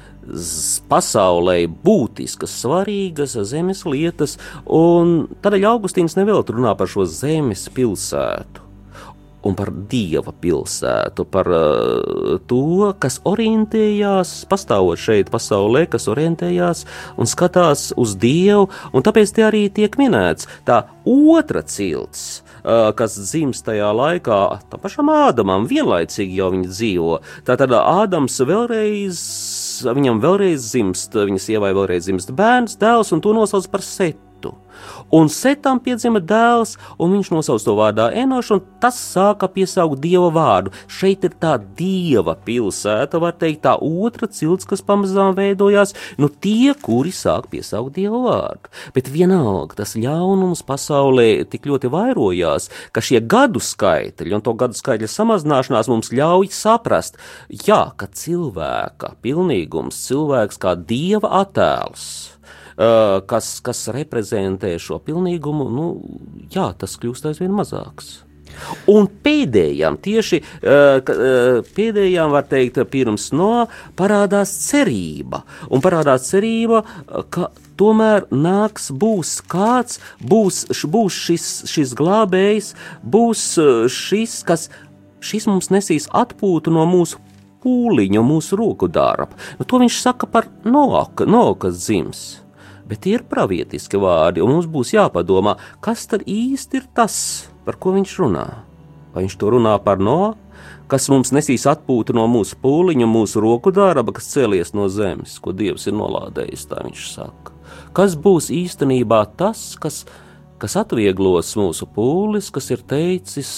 pasaulē 0.89 1.63
būtiskas, 1.85 2.55
svarīgas 2.63 3.37
zemes 3.49 3.85
lietas, 3.87 4.37
un 4.65 5.23
tādēļ 5.43 5.69
Augustīns 5.73 6.17
nevēl 6.19 6.45
runā 6.49 6.75
par 6.79 6.91
šo 6.91 7.07
zemes 7.09 7.69
pilsētu. 7.73 8.61
Un 9.43 9.57
par 9.59 9.73
dieva 9.91 10.31
pilsētu, 10.31 11.25
par 11.27 11.49
uh, 11.51 12.37
to, 12.47 12.93
kas 12.95 13.17
orientējās, 13.27 14.31
pastāvot 14.47 15.01
šeit, 15.03 15.27
pasaulē, 15.33 15.81
kas 15.91 16.07
orientējās 16.07 16.85
un 17.19 17.27
skatās 17.27 17.89
uz 17.99 18.15
dievu, 18.15 18.69
un 18.95 19.03
tāpēc 19.03 19.35
te 19.35 19.43
arī 19.43 19.65
tiek 19.67 19.99
minēts 19.99 20.47
tā 20.63 20.85
otra 21.03 21.59
cilts, 21.67 22.39
kas 22.95 23.17
dzimst 23.19 23.65
tajā 23.67 23.89
laikā, 23.91 24.39
tam 24.71 24.79
pašam 24.83 25.11
Ādamam 25.11 25.67
vienlaicīgi 25.67 26.39
jau 26.39 26.49
viņi 26.53 26.69
dzīvo. 26.71 27.17
Tātad 27.47 27.75
Ādams 27.75 28.39
vēlreiz, 28.47 29.19
viņam 29.85 30.21
vēlreiz 30.23 30.65
dzimst, 30.65 31.15
viņa 31.15 31.41
sievai 31.41 31.73
vēlreiz 31.75 32.07
dzimst 32.07 32.31
bērns, 32.37 32.77
dēls, 32.81 33.11
un 33.15 33.23
to 33.23 33.33
nosauc 33.35 33.67
par 33.71 33.83
Setu. 33.85 34.32
Un 35.13 35.29
Setam 35.29 35.79
piedzima 35.83 36.21
dēls, 36.23 36.75
un 37.01 37.13
viņš 37.15 37.31
nosauca 37.33 37.67
to 37.67 37.75
vārdā 37.77 38.07
Enošs, 38.23 38.51
un 38.55 38.61
tas 38.81 38.97
sāka 38.97 39.49
piesaukt 39.51 40.01
dieva 40.03 40.29
vārdu. 40.33 40.73
Šeit 40.91 41.25
ir 41.27 41.35
tā 41.41 41.55
dieva 41.77 42.35
pilsēta, 42.45 43.21
var 43.21 43.35
teikt, 43.39 43.63
tā 43.67 43.75
otra 43.77 44.29
cilts, 44.31 44.67
kas 44.69 44.83
pamazām 44.85 45.35
veidojās, 45.37 45.93
nu 46.17 46.29
tie, 46.29 46.73
kuri 46.73 47.13
sāk 47.13 47.49
piesaukt 47.53 47.95
dieva 47.97 48.23
vārdu. 48.25 48.73
Bet 48.95 49.11
vienalga 49.13 49.83
tas 49.83 49.95
ļaunums 49.99 50.65
pasaulē 50.67 51.27
tik 51.49 51.67
ļoti 51.69 51.91
vairojās, 51.93 52.69
ka 52.95 53.03
šie 53.03 53.21
gadu 53.21 53.61
skaitļi 53.63 54.37
un 54.37 54.45
to 54.45 54.55
gadu 54.57 54.77
skaitļa 54.77 55.11
samazināšanās 55.11 55.91
mums 55.91 56.13
ļauj 56.13 56.51
saprast, 56.53 57.19
jā, 57.49 57.83
ka 57.97 58.09
cilvēka 58.09 59.15
pilnīgums, 59.23 60.05
cilvēks 60.07 60.61
kā 60.61 60.77
dieva 60.79 61.31
attēls 61.43 62.33
kas, 62.75 63.55
kas 63.65 63.87
reprezentē 63.93 64.75
šo 64.81 64.99
pilnīgumu, 65.03 65.69
nu, 65.73 65.87
jā, 66.53 66.71
tas 66.79 66.97
kļūst 67.01 67.31
aizvien 67.31 67.53
mazāks. 67.55 68.21
Un 68.89 69.07
pēdējām, 69.23 69.97
tieši 70.03 70.39
pēdējām, 70.61 72.33
var 72.33 72.47
teikt, 72.49 72.79
pirms 72.91 73.31
no 73.35 73.65
parādās 73.99 74.53
cerība. 74.67 75.43
Un 75.73 75.83
parādās 75.83 76.27
cerība, 76.31 76.83
ka 77.33 77.49
tomēr 77.79 78.27
nāks, 78.33 78.91
būs 78.91 79.39
kāds, 79.49 79.99
būs, 80.21 80.65
būs 80.85 81.19
šis, 81.27 81.49
šis 81.71 81.95
glābējs, 81.97 82.73
būs 83.03 83.47
šis, 83.93 84.41
kas 84.47 84.69
šis 85.23 85.47
mums 85.49 85.71
nesīs 85.73 86.09
atpūtu 86.11 86.73
no 86.73 86.85
mūsu 86.89 87.21
pūliņu, 87.63 88.23
mūsu 88.27 88.59
roku 88.59 88.89
darba. 88.91 89.39
Nu, 89.57 89.65
to 89.65 89.79
viņš 89.81 89.99
saka 90.03 90.27
par 90.29 90.51
noka, 90.67 91.25
nokas 91.29 91.79
dzims 91.85 92.42
bet 92.93 93.01
tie 93.01 93.17
ir 93.17 93.25
pravietiski 93.25 93.97
vārdi, 93.97 94.43
un 94.45 94.53
mums 94.53 94.69
būs 94.69 94.93
jāpadomā, 94.93 95.57
kas 95.81 96.05
tad 96.11 96.21
īsti 96.29 96.77
ir 96.77 96.87
tas, 96.93 97.15
par 97.65 97.79
ko 97.81 97.95
viņš 97.95 98.11
runā. 98.21 98.47
Vai 99.13 99.25
viņš 99.25 99.37
to 99.41 99.49
runā 99.53 99.73
par 99.81 100.01
no, 100.01 100.35
kas 100.89 101.09
mums 101.09 101.31
nesīs 101.33 101.65
atpūtu 101.69 102.13
no 102.13 102.27
mūsu 102.29 102.57
pūliņa, 102.61 103.07
mūsu 103.09 103.41
roku 103.41 103.73
darba, 103.73 104.13
kas 104.13 104.29
cēlies 104.29 104.75
no 104.77 104.85
zemes, 104.93 105.39
ko 105.41 105.55
Dievs 105.57 105.87
ir 105.89 105.97
nolādējis, 105.97 106.67
tā 106.69 106.83
viņš 106.85 107.07
saka. 107.15 107.55
Kas 107.97 108.13
būs 108.13 108.51
īstenībā 108.53 109.23
tas, 109.39 109.73
kas, 109.81 110.03
kas 110.61 110.77
atvieglos 110.77 111.55
mūsu 111.57 111.89
pūlis, 111.95 112.51
kas 112.53 112.69
ir 112.75 112.85
teicis, 112.89 113.55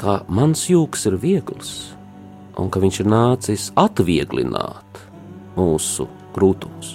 ka 0.00 0.22
mans 0.32 0.64
jūks 0.70 1.08
ir 1.10 1.18
viegls, 1.20 1.74
un 2.56 2.72
ka 2.72 2.80
viņš 2.80 3.02
ir 3.04 3.12
nācis 3.12 3.68
atvieglināt 3.76 5.07
mūsu 5.58 6.08
krūtumus. 6.36 6.94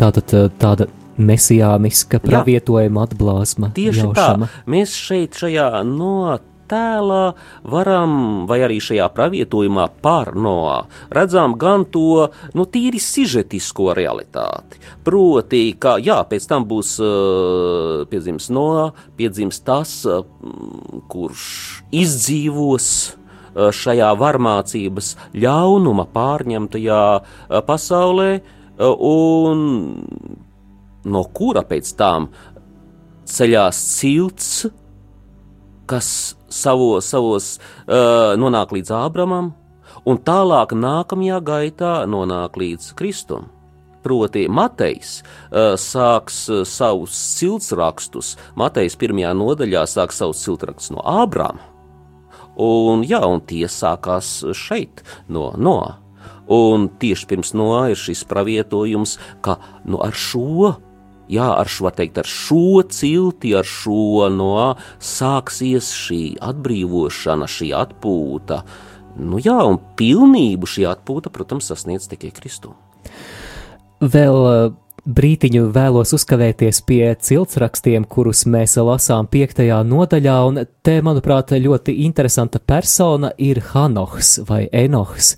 Tātad 0.00 0.34
tāda 0.60 0.90
mesijāniska 1.20 2.20
pravietojuma 2.24 3.06
atblāzma. 3.08 3.72
Tieši 3.76 4.06
jaušama. 4.06 4.48
tā, 4.48 4.62
mēs 4.70 4.94
šeit 4.96 5.36
šajā 5.40 5.72
no 5.88 6.38
tēlā 6.70 7.34
varam, 7.66 8.12
vai 8.46 8.60
arī 8.62 8.78
šajā 8.82 9.08
pravietojumā 9.14 9.88
par 10.04 10.32
Noā, 10.38 10.84
redzam 11.10 11.56
gan 11.58 11.84
to 11.90 12.30
nu, 12.54 12.66
tīri 12.70 13.00
sižetisko 13.02 13.90
realitāti. 13.98 14.78
Proti, 15.06 15.64
ka 15.80 15.96
jā, 16.02 16.20
pēc 16.30 16.46
tam 16.50 16.68
būs 16.70 16.96
uh, 17.02 18.06
piedzims 18.10 18.50
Noā, 18.54 18.90
piedzims 19.18 19.62
tas, 19.66 19.96
uh, 20.06 20.22
kurš 21.10 21.48
izdzīvos 21.90 22.92
Eh, 23.10 23.19
šajā 23.54 24.10
varmācības 24.20 25.14
ļaunuma 25.34 26.06
pārņemtajā 26.14 27.02
pasaulē, 27.66 28.30
un 28.80 29.64
no 31.04 31.22
kura 31.34 31.62
pēc 31.66 31.94
tam 31.98 32.28
ceļās 33.30 33.80
cilts, 33.96 34.50
kas 35.90 36.10
savos, 36.50 37.06
savos 37.10 37.54
uh, 37.58 38.36
nonāk 38.38 38.74
līdz 38.74 38.92
Ābramam, 38.94 39.52
un 40.06 40.20
tālāk 40.26 40.74
nākamajā 40.76 41.40
gaitā 41.46 41.94
nonāk 42.10 42.58
līdz 42.60 42.92
Kristum. 42.98 43.48
Proti, 44.00 44.46
Matejs 44.48 45.18
uh, 45.20 45.74
sāks 45.76 46.46
uh, 46.48 46.62
savus 46.64 47.16
ciltsrakstus, 47.36 48.36
Matejs 48.56 48.96
pirmajā 49.00 49.34
nodaļā 49.36 49.84
sāks 49.90 50.22
savus 50.22 50.40
ciltsrakstus 50.46 50.94
no 50.94 51.04
Ābrama, 51.04 51.69
Un, 52.60 53.04
jā, 53.08 53.22
un 53.24 53.40
tie 53.48 53.64
sākās 53.70 54.40
šeit, 54.56 55.02
no 55.32 55.50
Noā. 55.56 55.96
Un 56.50 56.88
tieši 57.00 57.28
pirms 57.30 57.54
Noā 57.56 57.90
ir 57.92 57.98
šis 58.00 58.24
pravietojums, 58.28 59.16
ka 59.44 59.56
nu, 59.86 60.00
ar 60.02 60.16
šo, 60.18 60.74
jā, 61.30 61.46
ar 61.46 61.70
šo, 61.70 61.92
teikt, 61.94 62.18
ar 62.20 62.28
šo 62.28 62.82
cilti, 62.90 63.54
ar 63.56 63.68
šo 63.68 64.26
Noā 64.34 64.72
sāksies 64.98 65.92
šī 65.94 66.22
atbrīvošana, 66.50 67.48
šī 67.48 67.70
atpūta. 67.78 68.64
Nu, 69.20 69.40
jā, 69.42 69.56
un 69.66 69.80
pilnību 69.98 70.68
šī 70.70 70.88
atpūta, 70.90 71.32
protams, 71.32 71.70
sasniedz 71.70 72.10
tikai 72.10 72.34
Kristus. 72.34 72.76
Vēl 74.00 74.74
brītiņu 75.06 75.70
vēlos 75.74 76.12
uzkavēties 76.16 76.82
pie 76.86 77.14
ciltsrakstiem, 77.20 78.04
kurus 78.04 78.44
mēs 78.50 78.76
lasām 78.80 79.28
piektajā 79.30 79.80
nodaļā, 79.86 80.36
un 80.48 80.62
te, 80.84 80.98
manuprāt, 81.04 81.54
ļoti 81.56 81.96
interesanta 82.04 82.60
persona 82.60 83.32
ir 83.38 83.62
Hanohs 83.72 84.38
vai 84.48 84.66
Enohs. 84.72 85.36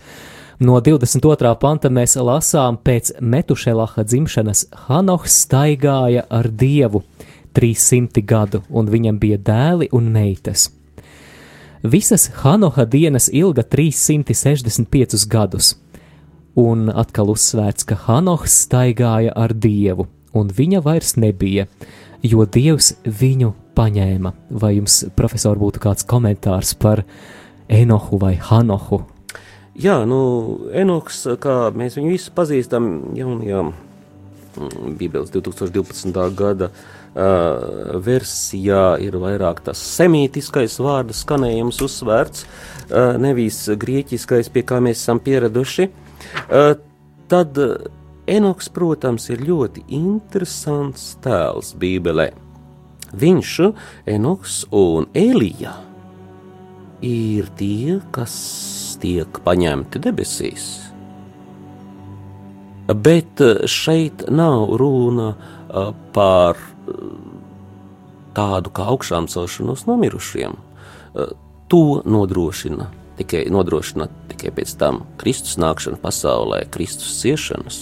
No 0.62 0.78
22. 0.80 1.54
panta 1.58 1.90
mēs 1.90 2.14
lasām, 2.16 2.78
pēc 2.78 3.16
Metušelaha 3.20 4.04
dzimšanas 4.06 4.66
Hanohs 4.88 5.40
staigāja 5.46 6.26
ar 6.30 6.48
Dievu 6.48 7.02
300 7.54 8.22
gadu, 8.22 8.62
un 8.70 8.90
viņam 8.90 9.18
bija 9.18 9.38
dēli 9.38 9.90
un 9.92 10.12
meitas. 10.14 10.70
Visas 11.82 12.28
Hanoha 12.44 12.84
dienas 12.86 13.26
ilga 13.32 13.64
365 13.66 15.26
gadus 15.26 15.74
un 16.58 16.88
atkal 16.92 17.32
uzsvērts, 17.32 17.86
ka 17.88 17.96
Hanohs 18.06 18.54
staigāja 18.66 19.32
ar 19.36 19.54
dievu, 19.54 20.08
un 20.36 20.52
viņa 20.52 20.82
vairs 20.84 21.16
nebija, 21.16 21.66
jo 22.22 22.44
dievs 22.44 22.94
viņu 23.04 23.52
paņēma. 23.76 24.34
Vai 24.50 24.76
jums, 24.76 25.02
profesor, 25.16 25.58
būtu 25.60 25.82
kāds 25.82 26.06
komentārs 26.08 26.74
par 26.78 27.04
Enohu 27.72 28.20
vai 28.20 28.36
Hanohu? 28.36 29.02
Jā, 29.72 30.02
nu, 30.04 30.18
Enoks, 30.76 31.24
kā 31.40 31.70
mēs 31.72 31.96
viņu 31.96 32.10
visi 32.12 32.32
pazīstam, 32.36 32.88
jaunajā 33.16 33.62
mm, 33.64 34.96
Bībeles 35.00 35.32
2012. 35.32 36.12
gada 36.36 36.68
uh, 36.68 37.96
versijā 38.04 38.98
ir 39.00 39.16
vairāk 39.22 39.64
tas 39.64 39.80
semītiskais 39.96 40.76
vārdu 40.84 41.16
skanējums 41.16 41.80
uzsvērts, 41.88 42.44
uh, 42.44 43.16
nevis 43.16 43.64
grieķiskais, 43.72 44.52
pie 44.52 44.66
kā 44.68 44.82
mēs 44.84 45.00
esam 45.00 45.22
pieraduši. 45.24 45.88
Tad 47.32 47.58
Enoks, 48.32 48.68
protams, 48.70 49.26
ir 49.34 49.42
ļoti 49.42 49.82
interesants 49.98 51.16
tēls 51.24 51.72
Bībelē. 51.80 52.28
Viņš, 53.18 53.56
Enoks 54.08 54.62
un 54.70 55.08
Elija 55.12 55.74
ir 57.02 57.50
tie, 57.58 57.98
kas 58.14 58.36
tiek 59.02 59.42
paņemti 59.42 60.00
debesīs. 60.04 60.68
Bet 62.86 63.42
šeit 63.66 64.26
nav 64.30 64.76
runa 64.78 65.32
par 66.14 66.58
tādu 68.36 68.72
kā 68.72 68.88
augšām 68.94 69.26
celšanos 69.28 69.86
no 69.90 69.98
mirušiem. 69.98 70.56
To 71.72 71.84
nodrošina 72.06 72.88
tikai 73.22 73.46
nodrošina 73.54 74.10
tikai 74.32 74.52
pēc 74.58 74.76
tam 74.80 75.02
Kristus 75.22 75.56
nākšana 75.62 76.02
pasaulē, 76.02 76.64
Kristus 76.74 77.16
ciešanas, 77.22 77.80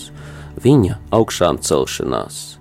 viņa 0.61 1.01
augšām 1.17 1.61
celšanās. 1.65 2.61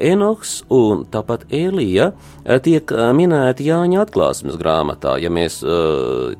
Enoks 0.00 0.62
un 0.72 1.04
tāpat 1.12 1.46
Elija 1.52 2.10
tiek 2.64 2.92
minēti 3.16 3.66
Jāņa 3.68 4.04
atklāsmes 4.06 4.56
grāmatā. 4.60 5.16
Ja 5.20 5.30
mēs 5.32 5.58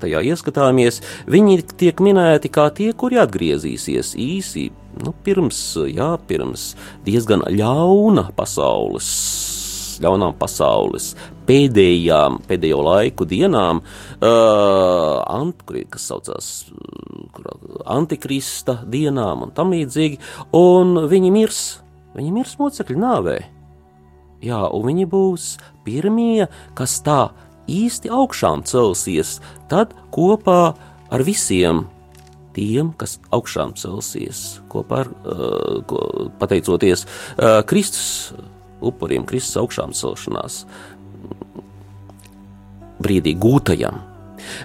tajā 0.00 0.22
ieskatāmies, 0.30 1.02
viņi 1.28 1.60
tiek 1.76 2.00
minēti 2.00 2.52
kā 2.52 2.68
tie, 2.76 2.92
kuri 2.96 3.20
atgriezīsies 3.20 4.14
īsi 4.16 4.70
nu, 5.02 5.12
pirms, 5.26 5.60
jā, 5.92 6.14
pirms 6.28 6.70
diezgan 7.04 7.44
ļauna 7.52 8.30
pasaules 8.36 9.10
ļaunām 10.02 10.36
pasaules 10.40 11.12
pēdējām, 11.46 12.40
pēdējo 12.48 12.82
laiku 12.86 13.26
dienām, 13.28 13.82
uh, 13.82 15.22
ant, 15.30 15.62
kas 15.92 16.08
saucās 16.10 16.50
uh, 16.70 17.86
Antikrista 17.96 18.80
dienām 18.90 19.46
un 19.46 19.54
tam 19.56 19.74
līdzīgi, 19.74 20.18
un 20.56 21.06
viņi 21.10 21.32
mirs, 21.34 21.60
viņi 22.16 22.32
mirs 22.34 22.56
mocekļu 22.60 22.98
nāvē. 23.02 23.36
Jā, 24.44 24.62
un 24.68 24.86
viņi 24.90 25.06
būs 25.10 25.54
pirmie, 25.86 26.48
kas 26.76 26.98
tā 27.06 27.30
īsti 27.70 28.10
augšām 28.12 28.64
celsies, 28.68 29.38
tad 29.70 29.94
kopā 30.14 30.74
ar 31.10 31.24
visiem 31.26 31.86
tiem, 32.56 32.92
kas 32.98 33.18
augšām 33.34 33.74
celsies, 33.78 34.60
kopā 34.72 35.04
ar, 35.04 35.12
uh, 35.24 35.80
ko, 35.88 36.02
pateicoties 36.40 37.04
uh, 37.06 37.60
Kristus 37.68 38.32
upuriem, 38.88 39.26
Kristus 39.28 39.58
augšām 39.62 39.94
celšanās 39.96 40.64
brīdī 43.02 43.34
gūtajam. 43.40 44.02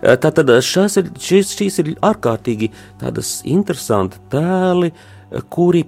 Tātad 0.01 0.51
šās 0.65 0.99
ir, 1.01 1.09
šīs, 1.19 1.55
šīs 1.57 1.79
ir 1.81 1.93
ārkārtīgi 2.05 2.69
tādas 3.01 3.39
interesanti 3.49 4.21
tēli, 4.31 4.91
kuri 5.53 5.83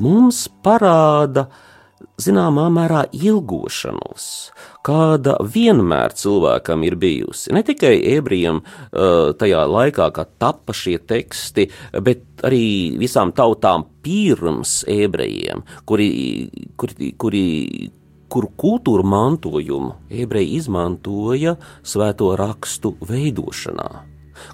mums 0.00 0.44
parāda 0.64 1.48
zināmā 2.20 2.66
mērā 2.72 3.06
ilgošanos, 3.16 4.24
kāda 4.84 5.38
vienmēr 5.40 6.14
cilvēkam 6.16 6.84
ir 6.84 6.96
bijusi. 7.00 7.52
Ne 7.56 7.62
tikai 7.66 7.94
ebrejiem 8.12 8.60
uh, 8.60 9.32
tajā 9.40 9.64
laikā, 9.68 10.10
kad 10.16 10.34
tappa 10.40 10.76
šie 10.76 10.98
teksti, 11.00 11.66
bet 12.04 12.44
arī 12.46 12.62
visām 13.00 13.32
tautām 13.36 13.88
pirms 14.04 14.80
ebrejiem, 14.90 15.64
kuri, 15.88 16.10
kuri, 16.80 17.12
kuri, 17.20 17.46
kuru 18.30 18.52
kultūru 18.60 19.06
mantojumu 19.06 19.96
ebreji 20.22 20.54
izmantoja 20.60 21.56
svēto 21.82 22.32
rakstu 22.38 22.94
veidošanā 23.08 23.90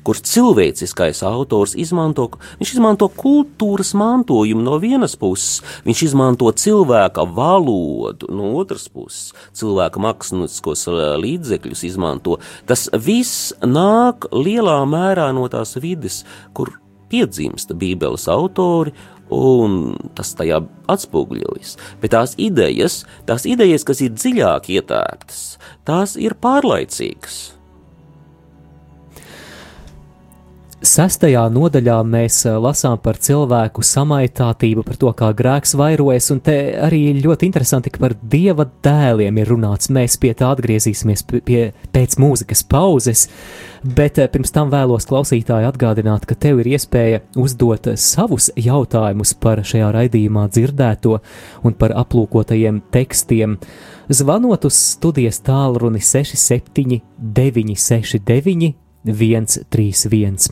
kurš 0.03 0.23
cilvēciskais 0.27 1.23
autors 1.27 1.75
izmanto, 1.79 2.29
viņš 2.61 2.73
izmanto 2.77 3.09
kultūras 3.13 3.93
mantojumu 3.99 4.65
no 4.65 4.79
vienas 4.83 5.17
puses, 5.19 5.61
viņš 5.87 6.03
izmanto 6.09 6.51
cilvēka 6.51 7.27
valodu 7.37 8.31
no 8.35 8.55
otras 8.61 8.89
puses, 8.93 9.33
cilvēka 9.57 10.03
māksliniskos 10.03 10.87
eh, 10.91 11.05
līdzekļus 11.23 11.85
izmanto. 11.91 12.41
Tas 12.69 12.89
viss 12.93 13.53
nāk 13.63 14.29
lielā 14.33 14.81
mērā 14.89 15.31
no 15.37 15.47
tās 15.53 15.77
vides, 15.83 16.25
kur 16.57 16.77
piedzimsta 17.11 17.77
Bībeles 17.79 18.27
autori, 18.31 18.95
un 19.33 19.97
tas 20.15 20.35
tajā 20.39 20.61
atspoguļojas. 20.93 21.77
Bet 22.03 22.15
tās 22.15 22.37
idejas, 22.39 23.03
tās 23.27 23.47
idejas, 23.49 23.87
kas 23.87 24.03
ir 24.05 24.15
dziļāk 24.15 24.71
ietērptas, 24.79 25.45
tās 25.89 26.17
ir 26.21 26.39
pārlaicīgas. 26.39 27.56
Sestajā 30.87 31.41
nodaļā 31.51 31.97
mēs 32.07 32.37
eh, 32.47 32.55
lasām 32.63 32.99
par 33.03 33.17
cilvēku 33.23 33.83
samaitātību, 33.83 34.85
par 34.87 34.99
to, 35.01 35.11
kā 35.19 35.31
grēks 35.35 35.75
vairojas, 35.79 36.29
un 36.31 36.39
te 36.47 36.55
arī 36.79 37.01
ļoti 37.25 37.49
interesanti, 37.49 37.91
ka 37.91 38.03
par 38.05 38.15
dieva 38.23 38.69
dēliem 38.85 39.41
ir 39.41 39.51
runāts. 39.51 39.91
Mēs 39.91 40.15
pie 40.23 40.31
tā 40.39 40.53
atgriezīsimies 40.55 41.25
pie, 41.33 41.65
pēc 41.97 42.17
mūzikas 42.23 42.63
pauzes, 42.71 43.25
bet 43.83 44.21
eh, 44.23 44.31
pirms 44.31 44.55
tam 44.55 44.71
vēlos 44.71 45.09
klausītāji 45.11 45.67
atgādināt, 45.73 46.29
ka 46.29 46.39
tev 46.39 46.63
ir 46.63 46.71
iespēja 46.77 47.25
uzdot 47.35 47.91
savus 47.99 48.53
jautājumus 48.55 49.35
par 49.43 49.65
šajā 49.67 49.91
raidījumā 49.99 50.47
dzirdēto 50.55 51.19
un 51.67 51.79
par 51.83 51.97
aplūkotajiem 51.99 52.85
tekstiem. 52.95 53.59
Zvanot 54.07 54.71
uz 54.71 54.79
studijas 54.95 55.43
tālruni 55.43 56.05
67 56.05 57.01
969 57.19 58.86
131. 59.07 60.51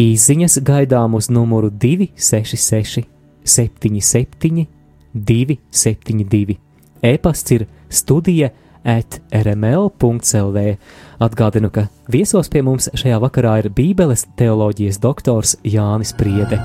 Īziņas 0.00 0.60
gaidām 0.64 1.14
uz 1.18 1.28
numuru 1.30 1.70
266 1.70 3.04
77 3.44 4.66
272. 5.14 6.58
E-pasts 7.02 7.56
ir 7.56 7.66
studija 7.88 8.50
at 8.84 9.20
rml.clv. 9.32 10.76
Atgādinu, 11.20 11.70
ka 11.70 11.88
viesos 12.08 12.48
pie 12.48 12.62
mums 12.64 12.88
šajā 12.96 13.20
vakarā 13.20 13.58
ir 13.60 13.72
Bībeles 13.76 14.26
teoloģijas 14.40 15.00
doktors 15.02 15.56
Jānis 15.64 16.14
Priede. 16.16 16.60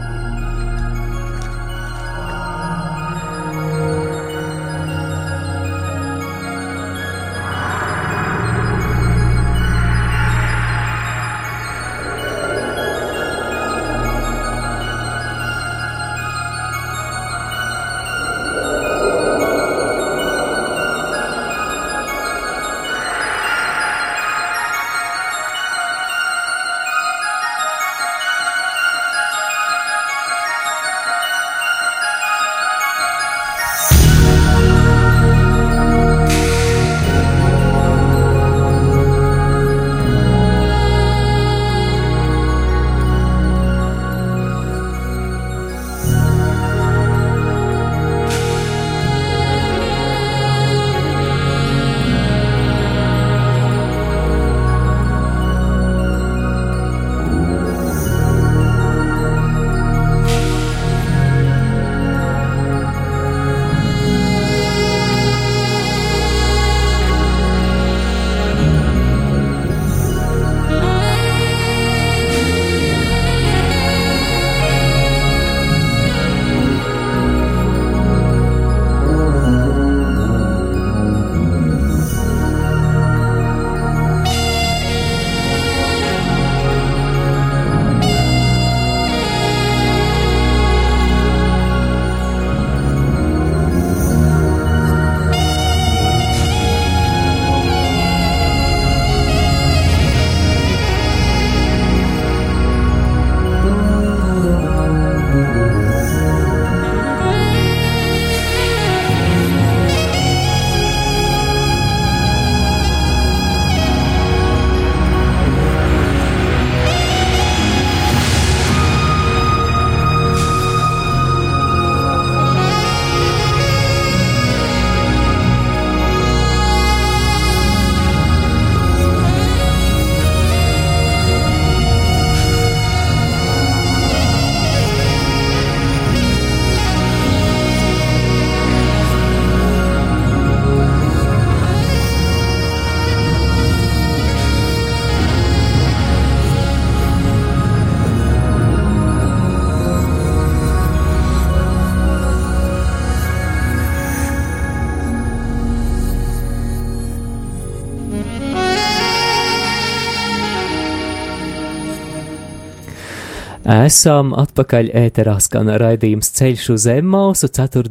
Esam 163.85 164.31
atpakaļ 164.33 164.87
ēterā 164.97 165.35
skan 165.43 165.67
raidījums 165.77 166.31
Ceļš 166.33 166.63
uz 166.73 166.85
Emmausu 166.89 167.45
4. 167.53 167.83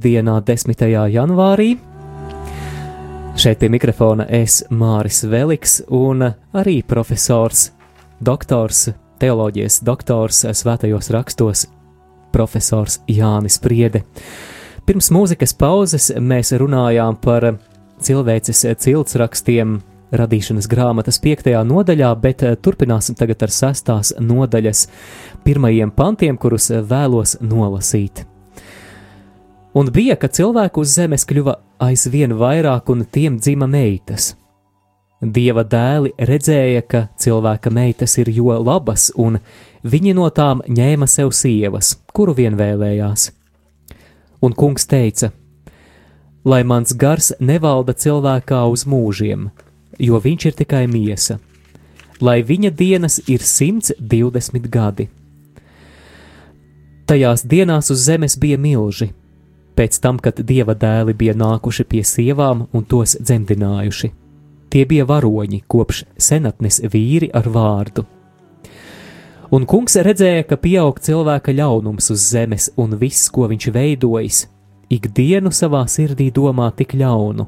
10. 0.48 0.82
janvārī. 1.12 1.66
Šeit 3.38 3.60
pie 3.60 3.68
mikrofona 3.70 4.26
es 4.40 4.56
Māris 4.74 5.20
Veliks 5.30 5.76
un 5.94 6.24
arī 6.56 6.80
profesors, 6.82 7.68
doktors, 8.18 8.88
teoloģijas 9.22 9.78
doktors 9.86 10.42
svētajos 10.64 11.12
rakstos, 11.14 11.66
profesors 12.34 12.98
Jānis 13.06 13.60
Priede. 13.62 14.02
Pirms 14.88 15.12
mūzikas 15.14 15.54
pauzes 15.54 16.10
mēs 16.18 16.56
runājām 16.58 17.20
par 17.22 17.52
cilvēces 18.02 18.66
ciltsrakstiem 18.82 19.78
radīšanas 20.18 20.68
grāmatas 20.70 21.18
piektajā 21.22 21.62
nodaļā, 21.66 22.10
bet 22.20 22.44
turpināsim 22.62 23.16
tagad 23.18 23.46
ar 23.46 23.52
sestās 23.54 24.12
nodaļas 24.20 24.86
pirmajiem 25.44 25.92
pantiem, 25.94 26.38
kurus 26.40 26.70
vēlos 26.70 27.36
nolasīt. 27.40 28.24
Un 29.74 29.90
bija, 29.90 30.14
ka 30.16 30.30
cilvēku 30.30 30.84
uz 30.84 30.94
zemes 30.94 31.24
kļuva 31.26 31.56
aizvien 31.82 32.36
vairāk 32.38 32.90
un 32.94 33.04
tiem 33.10 33.40
dzima 33.42 33.66
meitas. 33.66 34.34
Dieva 35.24 35.64
dēli 35.64 36.12
redzēja, 36.18 36.82
ka 36.86 37.06
cilvēka 37.18 37.72
meitas 37.72 38.18
ir 38.20 38.28
jo 38.30 38.54
labas, 38.60 39.08
un 39.16 39.38
viņi 39.82 40.12
no 40.14 40.28
tām 40.30 40.60
ņēma 40.68 41.08
sev 41.08 41.32
sievas, 41.32 41.94
kuru 42.12 42.34
vien 42.36 42.58
vēlējās. 42.60 43.30
Un 44.44 44.52
kungs 44.52 44.86
teica: 44.86 45.32
Lai 46.44 46.62
mans 46.62 46.92
gars 46.92 47.32
nevalda 47.40 47.94
cilvēkā 47.96 48.60
uz 48.68 48.84
mūžiem, 48.84 49.48
jo 49.98 50.20
viņš 50.20 50.46
ir 50.50 50.56
tikai 50.60 50.84
miesa, 50.86 51.38
lai 52.20 52.42
viņa 52.44 52.70
dienas 52.70 53.20
ir 53.26 53.40
120 53.40 54.68
gadi. 54.68 55.08
Tajās 57.04 57.42
dienās 57.44 57.90
uz 57.92 58.00
zemes 58.00 58.38
bija 58.40 58.56
milži, 58.56 59.10
pēc 59.76 59.98
tam, 60.00 60.16
kad 60.16 60.38
dieva 60.40 60.72
dēli 60.72 61.12
bija 61.12 61.34
nākuši 61.36 61.84
pie 61.84 62.00
sievām 62.00 62.62
un 62.72 62.86
tos 62.88 63.18
dzemdinājuši. 63.20 64.10
Tie 64.72 64.86
bija 64.88 65.04
varoņi, 65.04 65.60
kopš 65.68 66.06
senatnes 66.16 66.80
vīri 66.94 67.28
ar 67.28 67.50
vārdu. 67.52 68.06
Un 69.52 69.68
kungs 69.68 69.98
redzēja, 70.00 70.46
ka 70.48 70.56
pieaug 70.56 70.96
cilvēka 71.04 71.52
ļaunums 71.52 72.08
uz 72.10 72.24
zemes, 72.24 72.70
un 72.80 72.96
viss, 72.96 73.28
ko 73.28 73.50
viņš 73.52 73.68
veidojis, 73.76 74.40
ikdienu 74.88 75.52
savā 75.52 75.84
sirdī 75.84 76.30
domā 76.32 76.72
tik 76.72 76.96
ļaunu. 76.96 77.46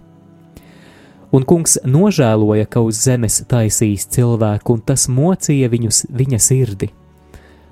Un 1.33 1.49
kungs 1.49 1.81
nožēloja, 1.83 2.69
ka 2.69 2.85
uz 2.85 3.01
zemes 3.09 3.41
taisīs 3.49 4.05
cilvēku, 4.13 4.77
un 4.77 4.85
tas 4.85 5.09
mocīja 5.09 5.73
viņus 5.73 6.07
viņa 6.13 6.39
sirdi. 6.45 6.93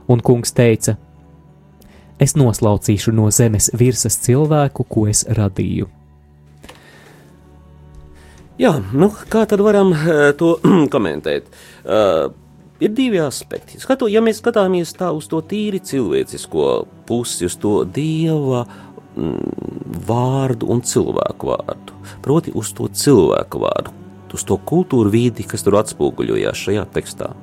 Un 0.09 0.24
kungs 0.24 0.57
teica: 0.57 0.97
Es 2.24 2.32
noslaucīšu 2.40 3.12
no 3.12 3.28
zemes 3.34 3.68
virsmas 3.76 4.16
cilvēku, 4.24 4.86
ko 4.88 5.08
es 5.10 5.24
radīju. 5.28 5.90
Jā, 8.60 8.70
nu, 8.94 9.10
kā 9.28 9.42
tad 9.50 9.60
varam 9.66 9.90
uh, 9.92 10.30
to 10.38 10.54
komentēt? 10.94 11.50
Uh, 11.82 12.30
ir 12.80 12.94
divi 12.94 13.20
aspekti. 13.20 13.80
Skatu, 13.82 14.08
ja 14.08 14.22
mēs 14.24 14.40
skatāmies 14.40 14.94
tā 14.96 15.10
uz 15.14 15.26
to 15.30 15.42
tīri 15.44 15.82
cilvēcisko 15.84 16.68
pusi, 17.08 17.48
uz 17.48 17.58
to 17.60 17.80
dieva 17.84 18.62
mm, 18.64 19.98
vārdu 20.06 20.70
un 20.72 20.84
cilvēku 20.86 21.50
vārdu, 21.50 21.98
proti, 22.24 22.54
uz 22.54 22.72
to 22.78 22.88
cilvēku 22.88 23.62
vārdu, 23.66 23.94
uz 24.34 24.46
to 24.46 24.58
kultūru 24.70 25.12
vidi, 25.12 25.46
kas 25.50 25.66
tur 25.66 25.80
atspoguļojās 25.82 26.62
šajā 26.68 26.86
tekstā. 26.94 27.34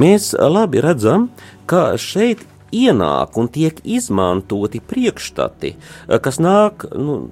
Mēs 0.00 0.32
labi 0.32 0.80
redzam, 0.80 1.28
ka 1.68 1.92
šeit 2.00 2.46
ienāk 2.72 3.36
un 3.40 3.50
tiek 3.52 3.80
izmantoti 3.84 4.80
priekšstati, 4.80 5.74
eh, 5.74 6.18
kas 6.18 6.38
nāk 6.38 6.86
nu, 6.94 7.30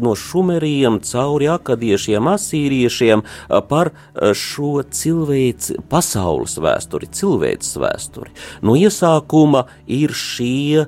no 0.00 0.14
šumeriem, 0.14 1.00
cauri 1.00 1.48
akadiešiem, 1.48 2.28
asīriešiem 2.28 3.24
eh, 3.24 3.60
par 3.68 3.92
eh, 3.92 4.34
šo 4.34 4.82
cilvēci, 4.84 5.80
pasaules 5.88 6.58
vēsturi, 6.60 7.10
cilvēces 7.10 7.76
vēsturi. 7.80 8.32
No 8.62 8.76
iesākuma 8.76 9.66
ir 9.86 10.12
šie 10.12 10.86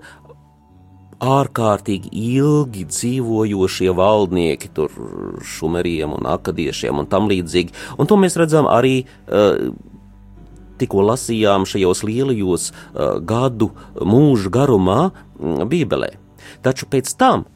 ārkārtīgi 1.19 2.13
ilgi 2.39 2.85
dzīvojošie 2.87 3.91
valdnieki, 3.99 4.71
tur 4.75 4.93
šumeriem 5.57 6.15
un 6.15 6.29
akadiešiem 6.31 7.01
un 7.03 7.09
tam 7.11 7.27
līdzīgi. 7.31 7.75
Un 7.99 8.07
to 8.07 8.19
mēs 8.21 8.39
redzam 8.39 8.69
arī 8.71 9.01
uh, 9.03 9.73
tikko 10.81 11.05
lasījām 11.11 11.67
šajos 11.69 12.05
lielajos 12.07 12.71
uh, 12.71 13.19
gadu 13.21 13.73
mūžu 13.99 14.53
garumā 14.55 15.11
mm, 15.11 15.69
Bībelē. 15.71 16.15
Taču 16.65 16.89
pēc 16.91 17.11
tam 17.21 17.47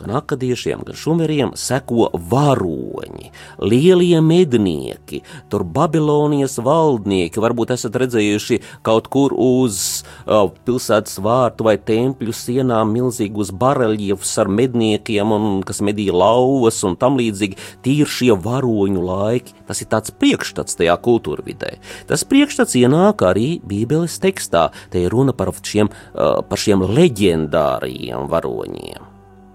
gan 0.00 0.16
akadiešiem, 0.16 0.82
gan 0.86 0.96
šumeriem 0.98 1.52
seko 1.58 2.08
varoņi, 2.30 3.30
lielie 3.62 4.20
mednieki, 4.24 5.22
tur 5.52 5.64
Babilonijas 5.64 6.58
valdnieki. 6.62 7.40
Varbūt 7.42 7.74
esat 7.76 7.96
redzējuši 8.02 8.60
kaut 8.86 9.08
kur 9.12 9.34
uz 9.36 10.02
uh, 10.26 10.48
pilsētas 10.66 11.20
vārtu 11.22 11.68
vai 11.68 11.76
tempļu 11.78 12.34
sienām 12.36 12.92
milzīgus 12.96 13.52
bareļiefus 13.54 14.34
ar 14.42 14.50
medniekiem, 14.52 15.34
un, 15.36 15.60
kas 15.66 15.82
medīja 15.84 16.16
lauvas 16.16 16.82
un 16.88 16.98
tam 16.98 17.20
līdzīgi. 17.20 17.60
Tie 17.84 17.98
ir 18.02 18.10
šie 18.10 18.32
varoņu 18.34 19.06
laiki. 19.06 19.56
Tas 19.68 19.80
ir 19.84 19.88
tāds 19.92 20.12
priekšstats 20.18 20.76
tajā 20.80 20.96
kultūrvidē. 21.04 21.76
Tas 22.10 22.26
priekšstats 22.28 22.76
ienāk 22.80 23.24
arī 23.24 23.54
Bībeles 23.64 24.18
tekstā. 24.22 24.68
Te 24.92 25.06
ir 25.06 25.14
runa 25.14 25.36
par 25.36 25.54
šiem, 25.62 25.88
uh, 25.88 26.42
par 26.46 26.60
šiem 26.60 26.84
leģendāriem 26.90 28.28
varoņiem 28.32 29.11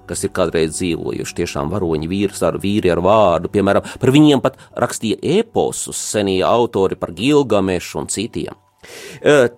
kas 0.08 0.24
ir 0.26 0.34
kādreiz 0.36 0.76
dzīvojuši, 0.78 1.38
tiešām 1.41 1.72
varoņi 1.74 2.12
vīrs 2.12 2.43
ar 2.47 2.60
vīri 2.64 2.93
ar 2.93 3.01
vārdu, 3.05 3.51
piemēram, 3.53 3.88
par 4.01 4.14
viņiem 4.16 4.43
pat 4.43 4.60
rakstīja 4.76 5.20
eposus 5.41 5.99
senie 6.14 6.39
autori 6.47 6.99
par 6.99 7.14
Gilgamešu 7.18 8.01
un 8.03 8.10
citiem. 8.14 8.64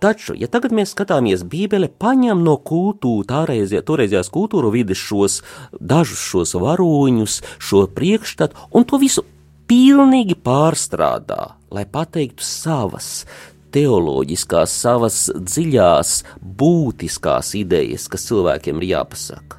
Taču, 0.02 0.34
ja 0.40 0.48
tagad 0.50 0.74
mēs 0.74 0.94
skatāmies 0.96 1.44
Bībeli, 1.46 1.90
paņem 2.02 2.42
no 2.46 2.56
kultūras, 2.66 3.76
toreizējās 3.86 4.32
kultūra 4.34 4.72
vidas 4.74 5.02
šos 5.02 5.42
dažus 5.78 6.24
šos 6.32 6.56
varoņus, 6.58 7.42
šo 7.60 7.84
priekšstatu 7.94 8.70
un 8.74 8.88
to 8.90 9.00
visu 9.02 9.26
pilnīgi 9.70 10.40
pārstrādā, 10.40 11.54
lai 11.70 11.86
pateiktu 11.86 12.46
savas 12.46 13.28
teoloģiskās, 13.76 14.74
savas 14.74 15.22
dziļās, 15.36 16.16
būtiskās 16.42 17.54
idejas, 17.60 18.10
kas 18.10 18.26
cilvēkiem 18.32 18.82
ir 18.82 18.92
jāpasaka. 18.96 19.59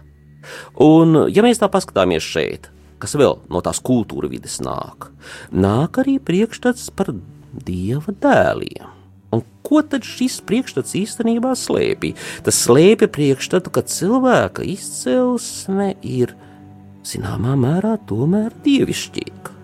Un, 0.81 1.27
ja 1.33 1.45
mēs 1.47 1.61
tā 1.61 1.69
paskatāmies 1.73 2.25
šeit, 2.27 2.71
kas 3.01 3.17
vēl 3.19 3.39
no 3.51 3.63
tās 3.65 3.81
kultūra 3.85 4.31
vidas 4.31 4.59
nāk, 4.65 5.11
nāk 5.53 6.01
arī 6.03 6.19
priekšstats 6.23 6.91
par 6.97 7.13
dieva 7.67 8.15
dēliem. 8.23 8.97
Un 9.31 9.45
ko 9.63 9.83
tad 9.87 10.07
šis 10.07 10.41
priekšstats 10.47 10.97
īstenībā 10.99 11.55
slēpj? 11.55 12.17
Tas 12.47 12.59
slēpj 12.67 13.11
priekšstatu, 13.15 13.71
ka 13.71 13.87
cilvēka 13.87 14.67
izcelsme 14.67 15.93
ir 16.03 16.35
zināmā 17.07 17.55
mērā 17.59 17.95
tomēr 18.11 18.51
dievišķīga. 18.65 19.55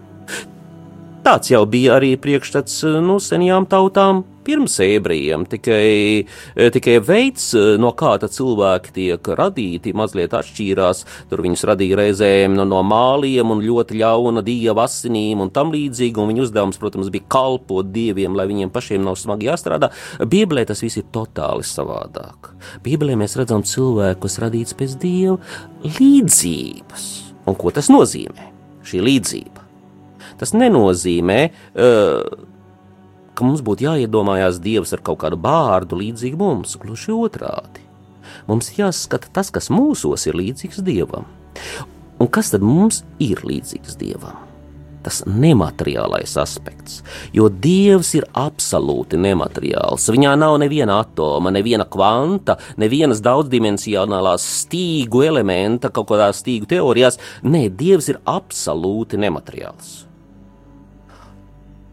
Tāds 1.27 1.51
jau 1.51 1.65
bija 1.67 1.97
arī 1.99 2.13
priekšstats 2.23 2.85
nu, 3.03 3.19
senajām 3.19 3.67
tautām 3.67 4.23
pirms 4.47 4.79
ebrejiem, 4.85 5.47
tikai, 5.51 6.27
e, 6.55 6.69
tikai 6.75 6.97
veids, 7.05 7.49
e, 7.57 7.65
no 7.83 7.93
kāda 7.99 8.29
cilvēki 8.33 8.95
tiek 8.97 9.31
radīti, 9.41 9.95
mazliet 9.97 10.37
atšķīrās. 10.37 11.03
Tur 11.31 11.43
viņus 11.45 11.67
radīja 11.71 11.99
reizēm 12.01 12.57
no, 12.57 12.67
no 12.69 12.83
māliem 12.87 13.53
un 13.55 13.65
ļoti 13.65 14.01
ļauna 14.03 14.45
dieva 14.47 14.87
asinīm 14.87 15.43
un 15.45 15.53
tam 15.55 15.75
līdzīgi, 15.75 16.21
un 16.23 16.31
viņu 16.33 16.47
uzdevums, 16.47 16.81
protams, 16.83 17.11
bija 17.15 17.29
kalpot 17.37 17.91
dieviem, 17.93 18.37
lai 18.39 18.49
viņiem 18.51 18.73
pašiem 18.75 19.05
nav 19.07 19.19
smagi 19.21 19.51
jāstrādā. 19.51 19.91
Bībelē 20.23 20.67
tas 20.69 20.83
viss 20.85 21.01
ir 21.01 21.09
totāli 21.15 21.67
savādāk. 21.67 22.53
Bībelē 22.87 23.19
mēs 23.19 23.37
redzam 23.41 23.65
cilvēku, 23.67 24.25
kas 24.27 24.41
radīts 24.43 24.77
pēc 24.79 24.99
dieva 25.03 25.39
līdzības. 25.85 27.07
Un 27.47 27.59
ko 27.59 27.71
tas 27.75 27.91
nozīmē? 27.93 28.53
Šī 28.87 29.03
līdzība. 29.03 29.65
Tas 30.37 30.53
nenozīmē, 30.53 31.39
uh, 31.49 32.55
ka 33.37 33.47
mums 33.47 33.63
būtu 33.65 33.87
jāiedomājās 33.87 34.61
Dievs 34.65 34.95
ar 34.97 35.03
kaut 35.05 35.21
kādu 35.25 35.39
bārdu 35.41 36.01
līdzīgu 36.01 36.41
mums, 36.41 36.77
gluži 36.81 37.15
otrādi. 37.15 37.85
Mums 38.49 38.73
jāskata 38.79 39.31
tas, 39.33 39.53
kas 39.55 39.71
mūsos 39.73 40.27
ir 40.29 40.39
līdzīgs 40.39 40.83
Dievam. 40.87 41.29
Un 42.17 42.31
kas 42.33 42.53
tad 42.55 42.65
mums 42.65 43.03
ir 43.23 43.43
līdzīgs 43.45 43.99
Dievam? 44.01 44.43
Tas 45.07 45.21
nemateriālais 45.31 46.33
aspekts, 46.43 46.99
jo 47.37 47.47
Dievs 47.47 48.11
ir 48.19 48.25
absolūti 48.35 49.21
nemateriāls. 49.23 50.09
Viņā 50.11 50.33
nav 50.41 50.57
neviena 50.59 50.97
atoma, 51.05 51.53
neviena 51.55 51.87
kvanta, 51.87 52.57
nevienas 52.81 53.23
daudzdimensionālās 53.23 54.49
stīgu 54.65 55.23
elementa 55.29 55.93
kaut 55.95 56.11
kādā 56.11 56.33
stīgu 56.35 56.67
teorijās. 56.75 57.21
Nē, 57.47 57.69
Dievs 57.79 58.11
ir 58.11 58.19
absolūti 58.27 59.21
nemateriāls. 59.23 60.06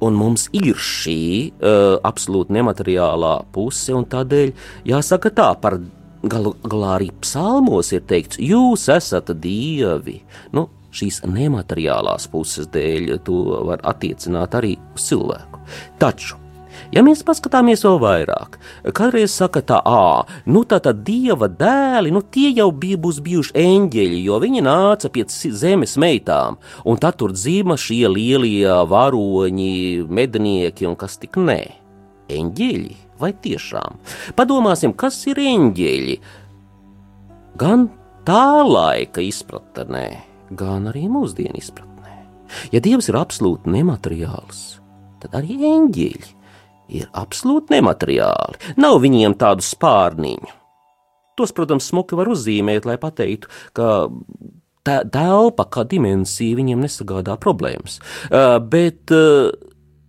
Un 0.04 0.18
mums 0.20 0.50
ir 0.58 0.76
šī 0.76 1.20
uh, 1.54 1.98
absolūti 2.04 2.56
nemateriālā 2.58 3.36
puse, 3.56 3.94
un 3.96 4.08
tādēļ 4.10 4.54
jāsaka 4.90 5.32
tā 5.36 5.50
par 5.64 5.80
galu 6.24 6.54
galā 6.64 6.98
arī 6.98 7.10
psalmos 7.24 7.92
ir 7.96 8.06
teikts, 8.08 8.40
jūs 8.40 8.88
esat 8.92 9.32
dievi. 9.44 10.20
Nu, 10.56 10.68
šīs 10.94 11.24
nemateriālās 11.28 12.30
puses 12.32 12.70
dēļ 12.74 13.18
to 13.26 13.42
var 13.70 13.84
attiecināt 13.94 14.56
arī 14.60 14.76
uz 14.96 15.10
cilvēku. 15.10 15.64
Taču 16.02 16.43
Ja 16.94 17.02
mēs 17.02 17.24
paskatāmies 17.26 17.82
vēl 17.88 17.96
vairāk, 18.04 18.58
kādreiz 18.94 19.34
saka 19.34 19.64
tā, 19.66 19.80
ā, 19.82 20.26
nu 20.46 20.62
tā 20.70 20.78
tad 20.84 21.00
dieva 21.08 21.48
dēli, 21.50 22.12
nu 22.14 22.22
tie 22.22 22.52
jau 22.54 22.68
bija, 22.70 23.00
būs 23.02 23.18
bijuši 23.26 23.56
eņģeļi, 23.58 24.20
jo 24.28 24.38
viņi 24.44 24.62
nāca 24.62 25.10
pie 25.14 25.24
zemes 25.26 25.96
meitām, 25.98 26.60
un 26.86 27.00
tad 27.02 27.18
tur 27.18 27.34
dzīva 27.34 27.80
šie 27.82 28.04
lielie 28.14 28.76
varoņi, 28.92 30.06
mednieki 30.06 30.86
un 30.90 30.94
kas 31.00 31.18
tik 31.22 31.40
nē. 31.42 31.64
Eņģeļi 32.34 33.00
vai 33.24 33.32
tiešām? 33.42 33.98
Padomāsim, 34.38 34.94
kas 34.94 35.18
ir 35.32 35.42
eņģeļi? 35.42 36.20
Gan 37.58 37.88
tā 38.28 38.46
laika 38.70 39.26
izpratnē, 39.26 40.06
gan 40.54 40.94
arī 40.94 41.08
mūsdienu 41.10 41.58
izpratnē. 41.58 42.22
Ja 42.70 42.86
Dievs 42.86 43.10
ir 43.10 43.18
absolūti 43.18 43.74
nemateriāls, 43.74 44.64
tad 45.26 45.42
arī 45.42 45.58
eņģeļi 45.74 46.43
ir 46.92 47.10
absolūti 47.18 47.76
nemateriāli. 47.76 48.76
Nav 48.82 49.00
viņiem 49.04 49.38
tādu 49.40 49.66
spārniņu. 49.66 50.60
Tos, 51.38 51.54
protams, 51.56 51.88
smuki 51.90 52.18
var 52.18 52.30
uzzīmēt, 52.30 52.86
lai 52.86 53.00
pateiktu, 53.02 53.50
ka 53.74 54.08
tā 54.86 55.00
telpa 55.10 55.66
kā 55.72 55.86
dimensija 55.90 56.60
viņiem 56.60 56.84
nesagādā 56.84 57.40
problēmas. 57.42 57.98
Uh, 58.28 58.60
bet 58.62 59.14
uh, 59.16 59.50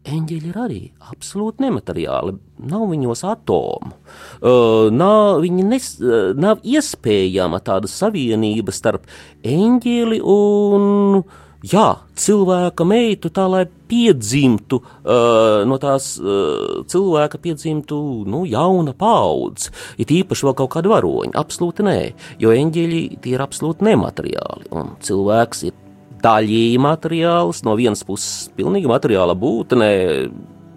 eņģeļi 0.04 0.50
ir 0.50 0.58
arī 0.60 0.80
absolūti 1.12 1.64
nemateriāli. 1.64 2.34
Nav 2.68 2.84
viņos 2.90 3.24
atomu, 3.30 3.94
uh, 3.94 4.90
nav, 4.92 5.46
nes, 5.48 5.88
uh, 6.02 6.34
nav 6.36 6.60
iespējama 6.60 7.62
tāda 7.64 7.88
savienība 7.88 8.74
starp 8.74 9.08
eņģeli 9.48 10.20
un 10.20 11.22
uh, 11.22 11.40
jā, 11.64 11.86
cilvēka 12.20 12.86
meitu, 12.88 13.30
tā 13.34 13.46
lai 13.50 13.64
piedzimtu 13.90 14.80
uh, 14.80 15.62
no 15.68 15.78
tās 15.82 16.14
uh, 16.20 16.82
cilvēka, 16.90 17.40
piedzimtu 17.42 17.98
nu, 18.30 18.44
jauna 18.48 18.94
paudze. 18.96 19.72
Ir 20.00 20.12
īpaši 20.20 20.48
vēl 20.48 20.58
kaut 20.58 20.74
kāda 20.76 20.92
varoņa. 20.92 21.36
Absolūti 21.40 21.86
nē, 21.86 21.98
jo 22.42 22.52
eņģeļi 22.54 23.02
tie 23.24 23.36
ir 23.36 23.44
absolūti 23.44 23.86
nemateriāli. 23.88 24.70
Un 24.74 24.94
cilvēks 25.04 25.64
ir 25.68 25.78
daļēji 26.24 26.80
materiāls, 26.80 27.62
no 27.66 27.76
vienas 27.78 28.04
puses 28.06 28.48
pilnīgi 28.56 28.88
materiāla 28.90 29.36
būtne, 29.36 29.90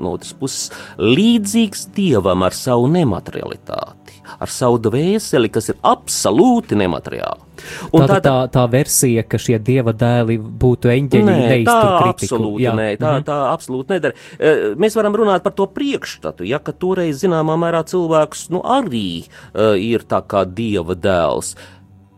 no 0.03 0.15
otras 0.17 0.33
puses 0.37 0.69
līdzīgs 1.01 1.87
dievam 1.95 2.45
ar 2.47 2.55
savu 2.55 2.87
nematerialitāti, 2.91 4.21
ar 4.37 4.51
savu 4.51 4.79
dvēseli, 4.87 5.51
kas 5.53 5.71
ir 5.73 5.81
absolūti 5.87 6.77
nemateriāla. 6.79 7.47
Un 7.95 8.05
tā, 8.09 8.17
tā, 8.23 8.33
tā 8.53 8.63
versija, 8.71 9.23
ka 9.27 9.39
šie 9.41 9.57
dieva 9.63 9.93
dēli 9.97 10.37
būtu 10.37 10.91
eņģeļi, 10.93 11.25
nē, 11.27 11.57
tā 11.67 11.77
absolūti 12.07 12.65
Jā. 12.65 12.73
nē, 12.77 12.89
tā, 12.99 13.13
mhm. 13.17 13.25
tā 13.27 13.37
absolūti 13.51 13.97
nedara. 13.97 14.27
E, 14.37 14.53
mēs 14.79 14.97
varam 14.97 15.17
runāt 15.17 15.45
par 15.45 15.55
to 15.57 15.67
priekšstatu, 15.71 16.45
ja, 16.47 16.61
ka 16.63 16.75
toreiz 16.75 17.23
zināmā 17.23 17.57
mērā 17.59 17.83
cilvēks 17.87 18.47
nu, 18.53 18.61
arī 18.61 19.23
uh, 19.23 19.73
ir 19.79 20.05
tā 20.09 20.21
kā 20.27 20.43
dieva 20.47 20.97
dēls. 20.97 21.55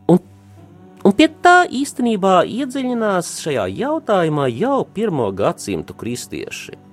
Un, 0.09 0.21
un 1.05 1.15
pie 1.15 1.29
tā 1.43 1.63
īstenībā 1.69 2.41
iedziļinās 2.49 3.37
šajā 3.45 3.69
jautājumā 3.79 4.49
jau 4.51 4.83
pirmo 4.93 5.31
gadsimtu 5.35 5.97
kristieši. 5.97 6.88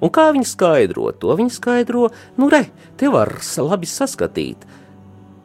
Un 0.00 0.12
kā 0.14 0.30
viņi 0.34 0.48
skaidro 0.48 1.10
to? 1.16 1.34
Viņi 1.38 1.54
skaidro, 1.54 2.08
nu, 2.40 2.50
re, 2.52 2.66
te 3.00 3.10
var 3.12 3.36
labi 3.60 3.88
saskatīt 3.90 4.66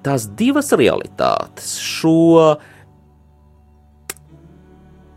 tās 0.05 0.27
divas 0.37 0.69
realitātes. 0.77 1.75
Šo 1.81 2.59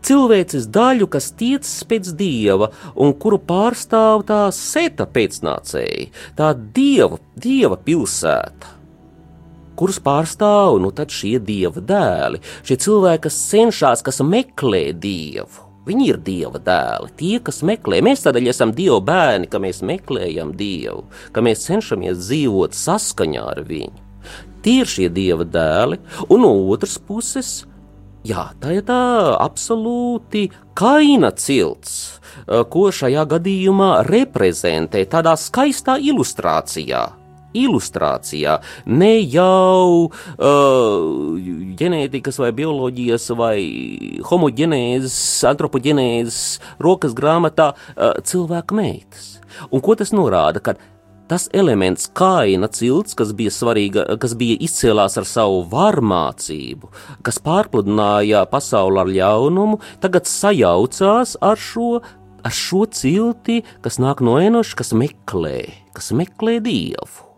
cilvēces 0.09 0.65
daļu, 0.73 1.05
kas 1.13 1.29
tiecas 1.37 1.75
pēc 1.89 2.09
dieva 2.17 2.71
un 2.97 3.13
kuru 3.13 3.37
pārstāv 3.45 4.25
tā 4.29 4.41
seta 4.55 5.05
pēcnācēji, 5.05 6.09
tā 6.39 6.53
dieva, 6.57 7.21
dieva 7.37 7.77
pilsēta 7.77 8.79
kurus 9.79 10.01
pārstāv 10.03 10.75
nu, 10.83 10.91
šie 10.91 11.37
dieva 11.39 11.79
dēli, 11.79 12.41
šie 12.67 12.75
cilvēki, 12.83 13.23
kas 13.29 13.39
cenšas, 13.47 14.03
kas 14.03 14.19
meklē 14.27 14.89
dievu. 14.91 15.68
Viņi 15.89 16.05
ir 16.11 16.19
dieva 16.21 16.59
dēli, 16.61 17.09
tie, 17.17 17.39
kas 17.41 17.63
meklē. 17.65 18.03
Mēs 18.05 18.21
tādēļ 18.21 18.51
esam 18.51 18.73
dieva 18.77 18.99
bērni, 19.01 19.49
ka 19.49 19.61
mēs 19.63 19.81
meklējam 19.81 20.53
dievu, 20.59 21.07
ka 21.33 21.41
mēs 21.41 21.65
cenšamies 21.65 22.19
dzīvot 22.27 22.77
saskaņā 22.77 23.47
ar 23.55 23.63
viņu. 23.65 24.05
Tie 24.61 24.83
ir 24.83 24.91
šie 24.91 25.07
dieva 25.09 25.47
dēli, 25.47 25.97
un 26.29 26.43
no 26.43 26.51
otras 26.69 26.99
puses, 27.01 27.63
jā, 28.27 28.49
tā 28.61 28.75
ir 28.75 28.83
tā 28.85 28.99
absolūti 29.39 30.49
kaina 30.77 31.31
cilts, 31.33 32.19
ko 32.45 32.89
šajā 32.93 33.23
gadījumā 33.33 33.93
reprezentē 34.05 35.07
tādā 35.09 35.33
skaistā 35.39 35.97
ilustrācijā 35.97 37.07
ilustrācijā, 37.57 38.59
ne 38.85 39.13
jau 39.21 40.09
uh, 40.09 41.39
ģenētikas 41.79 42.39
vai 42.41 42.51
bioloģijas 42.59 43.29
vai 43.39 43.57
homogenēzes, 44.29 45.17
antropogenēzes 45.49 46.43
rokas 46.83 47.17
grāmatā 47.17 47.73
uh, 47.73 48.15
cilvēka 48.21 48.77
meitas. 48.77 49.35
Un 49.73 49.83
ko 49.83 49.97
tas 49.97 50.13
norāda? 50.15 50.61
Kad 50.63 50.79
tas 51.29 51.45
elements, 51.53 52.07
kaina 52.17 52.67
cilts, 52.73 53.13
kas 53.17 53.33
bija 53.37 53.53
svarīga, 53.53 54.05
kas 54.21 54.33
bija 54.39 54.57
izcēlās 54.65 55.17
ar 55.21 55.27
savu 55.29 55.61
varmācību, 55.69 56.89
kas 57.25 57.37
pārpludināja 57.45 58.45
pasauli 58.49 59.03
ar 59.03 59.13
ļaunumu, 59.13 59.79
tagad 60.01 60.29
sajaucās 60.29 61.37
ar 61.45 61.61
šo, 61.61 62.01
ar 62.41 62.59
šo 62.63 62.85
cilti, 62.89 63.61
kas 63.85 64.01
nāk 64.01 64.25
no 64.25 64.39
enoša, 64.41 64.81
kas 64.81 64.95
meklē, 64.97 65.59
kas 65.93 66.13
meklē 66.17 66.57
dievu. 66.65 67.28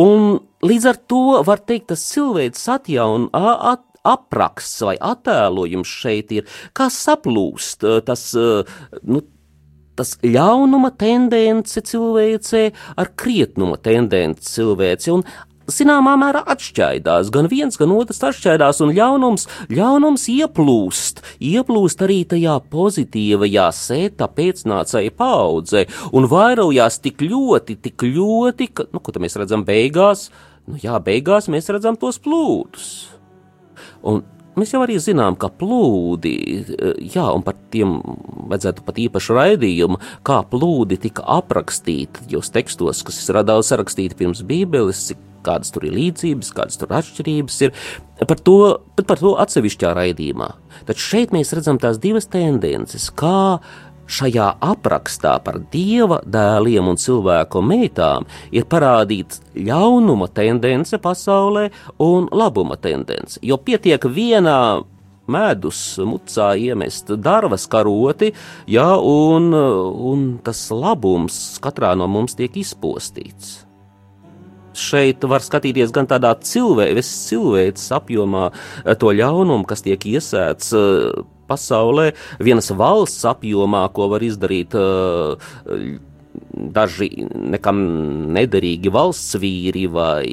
Un 0.00 0.40
līdz 0.64 0.88
ar 0.90 0.98
to 1.10 1.24
var 1.46 1.62
teikt, 1.66 1.90
tas 1.92 2.04
cilvēks 2.12 2.66
atjaun, 2.76 3.28
at, 3.34 3.84
apraksts 4.06 4.80
vai 4.86 4.94
attēlojums 4.96 5.90
šeit 6.02 6.32
ir, 6.32 6.48
kā 6.76 6.88
saplūst 6.92 7.84
tas, 8.06 8.22
nu, 9.04 9.20
tas 9.98 10.14
ļaunuma 10.24 10.94
tendence 11.00 11.82
cilvēcē 11.84 12.62
ar 12.96 13.12
krietnuma 13.20 13.76
tendenci 13.84 14.54
cilvēcē, 14.54 15.12
un 15.18 15.26
zināmā 15.74 16.16
mērā 16.20 16.42
atšķaidās. 16.54 17.30
Gan 17.34 17.48
viens, 17.50 17.78
gan 17.80 17.92
otrs 17.94 18.22
atšķaidās, 18.30 18.82
un 18.84 18.94
ļaunums, 18.96 19.46
ļaunums 19.72 20.26
ieplūst, 20.32 21.22
ieplūst 21.50 22.04
arī 22.06 22.20
tajā 22.30 22.56
pozitīvajā 22.72 23.68
sēta 23.76 24.30
pēcnācēja 24.36 25.14
paudzē, 25.18 25.86
un 26.16 26.28
vairojās 26.30 27.00
tik 27.04 27.24
ļoti, 27.26 27.78
tik 27.86 28.06
ļoti, 28.10 28.72
ka, 28.74 28.90
nu, 28.92 29.02
ko 29.02 29.14
mēs 29.22 29.38
redzam 29.40 29.64
beigās, 29.68 30.28
nu 30.68 30.80
jā, 30.82 30.98
beigās 31.04 31.50
mēs 31.52 31.72
redzam 31.72 31.98
tos 32.00 32.20
plūdus. 32.22 32.92
Un 34.06 34.22
Mēs 34.58 34.72
jau 34.74 34.80
arī 34.82 34.96
zinām, 34.98 35.36
ka 35.38 35.46
plūdi, 35.60 36.32
jā, 37.14 37.22
un 37.30 37.44
par 37.46 37.54
tiem 37.70 38.00
vajadzētu 38.50 38.82
pat 38.84 38.98
īpašu 38.98 39.36
raidījumu, 39.38 40.00
kā 40.26 40.40
plūdi 40.50 40.98
tika 41.06 41.22
aprakstīti 41.38 42.26
jos 42.34 42.50
tekstos, 42.52 43.04
kas 43.06 43.22
ir 43.22 43.38
radās 43.38 43.70
sarakstīti 43.70 44.18
pirms 44.18 44.42
Bībeles, 44.44 45.04
cik 45.06 45.29
kādas 45.46 45.74
tur 45.74 45.86
ir 45.88 45.96
līdzības, 45.96 46.54
kādas 46.56 46.80
tur 46.80 46.94
atšķirības 47.00 47.60
ir. 47.66 47.76
Par 48.20 48.40
to, 48.44 48.56
par 49.00 49.20
to 49.20 49.36
atsevišķā 49.40 49.94
raidījumā. 49.96 50.50
Tad 50.88 51.00
šeit 51.00 51.32
mēs 51.32 51.54
redzam 51.56 51.80
tās 51.80 52.00
divas 52.02 52.28
tendences, 52.28 53.08
kā 53.16 53.60
šajā 54.10 54.46
aprakstā 54.64 55.36
par 55.44 55.60
dieva 55.72 56.20
dēliem 56.26 56.90
un 56.90 56.98
cilvēku 57.00 57.62
meitām 57.64 58.26
ir 58.54 58.66
parādīts 58.70 59.42
ļaunuma 59.54 60.30
tendence 60.34 60.98
pasaulē 60.98 61.68
un 62.02 62.28
labuma 62.34 62.78
tendence. 62.80 63.38
Jo 63.42 63.60
pietiek 63.62 64.04
vienā 64.04 64.82
medus 65.30 65.80
mucā 66.02 66.52
iemest 66.58 67.12
dārvas 67.22 67.68
karoti, 67.70 68.32
jā, 68.66 68.88
un, 68.98 69.52
un 69.54 70.28
tas 70.44 70.66
labums 70.74 71.40
katrā 71.62 71.94
no 71.98 72.10
mums 72.10 72.38
tiek 72.38 72.56
izpostīts 72.58 73.60
šeit 74.80 75.24
var 75.28 75.44
skatīties 75.44 75.92
gan 75.94 76.08
tādā 76.10 76.32
cilvēces, 76.36 77.10
cilvēces 77.30 77.90
apjomā, 77.96 78.50
eh, 78.84 78.94
to 78.94 79.12
ļaunumu, 79.16 79.66
kas 79.68 79.84
tiek 79.86 80.00
iesēts 80.00 80.72
eh, 80.76 81.22
pasaulē, 81.50 82.12
vienas 82.38 82.70
valsts 82.70 83.26
apjomā, 83.28 83.86
ko 83.94 84.08
var 84.12 84.24
izdarīt 84.24 84.76
eh, 84.78 85.98
daži 86.50 87.10
nekam 87.26 87.80
nederīgi 88.34 88.92
valsts 88.92 89.38
vīri 89.40 89.86
vai 89.90 90.24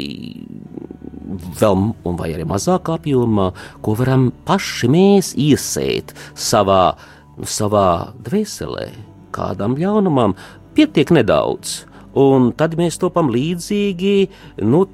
vēl, 1.59 1.81
vai 2.17 2.31
arī 2.33 2.45
mazākā 2.47 2.97
apjomā, 2.97 3.51
ko 3.83 3.95
varam 3.99 4.29
paši 4.47 4.89
mēs 4.91 5.33
iesēt 5.37 6.13
savā, 6.37 6.95
savā 7.43 8.13
dvēselē, 8.25 8.89
kādam 9.35 9.75
ļaunumam, 9.79 10.37
pietiek 10.77 11.11
nedaudz 11.13 11.81
un 12.17 12.51
tad 12.57 12.77
mēs 12.79 12.99
topam 13.01 13.31
līdzīgi 13.33 14.15
nu, 14.65 14.85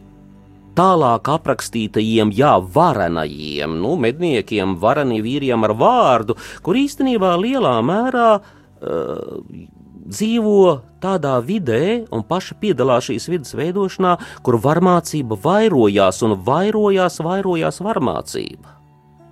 tālāk 0.77 1.29
aprakstītajiem, 1.35 2.33
jā, 2.33 2.55
varenajiem, 2.75 3.77
nu, 3.81 3.93
medniekiem, 4.01 4.75
vareni 4.81 5.21
vīriem 5.23 5.67
ar 5.67 5.75
vārdu, 5.77 6.37
kur 6.65 6.79
īstenībā 6.79 7.35
lielā 7.37 7.75
mērā 7.85 8.29
uh, 8.39 9.71
dzīvo 10.03 10.81
tādā 11.03 11.35
vidē 11.45 12.05
un 12.13 12.23
paši 12.27 12.57
piedalās 12.59 13.09
šīs 13.09 13.27
vidas 13.31 13.55
veidošanā, 13.57 14.15
kur 14.43 14.59
varmācība 14.63 15.37
vairojās 15.43 16.23
un 16.25 16.37
vairojās, 16.47 17.19
vairojās 17.23 17.81
varmācība. 17.83 18.79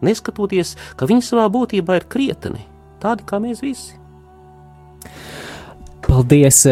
Neskatoties, 0.01 0.75
ka 0.97 1.05
viņi 1.09 1.25
savā 1.25 1.45
būtībā 1.53 1.99
ir 1.99 2.07
krietni, 2.09 2.63
tādi 3.01 3.27
kā 3.27 3.41
mēs 3.41 3.61
visi. 3.61 3.97
Paldies! 6.11 6.65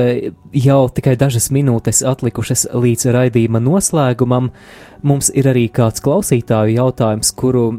Jau 0.52 0.80
tikai 0.92 1.14
dažas 1.16 1.46
minūtes 1.56 2.02
atlikušas 2.04 2.66
līdz 2.76 3.06
raidījuma 3.16 3.62
noslēgumam. 3.64 4.50
Mums 5.08 5.30
ir 5.32 5.48
arī 5.48 5.70
kāds 5.72 6.04
klausītāju 6.04 6.76
jautājums, 6.76 7.32
kuru 7.40 7.70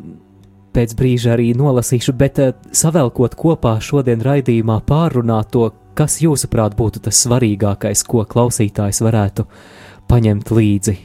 pēc 0.73 0.95
brīža 0.97 1.35
arī 1.35 1.51
nolasīšu, 1.59 2.15
bet 2.17 2.41
eh, 2.41 2.55
savelkot 2.73 3.37
kopā 3.37 3.75
šodien 3.85 4.25
raidījumā 4.25 4.79
pārunāto, 4.89 5.67
kas 5.99 6.17
jūsuprāt 6.25 6.79
būtu 6.79 7.05
tas 7.05 7.21
svarīgākais, 7.27 8.07
ko 8.09 8.25
klausītājs 8.25 9.03
varētu 9.05 9.45
paņemt 10.09 10.55
līdzi? 10.57 10.97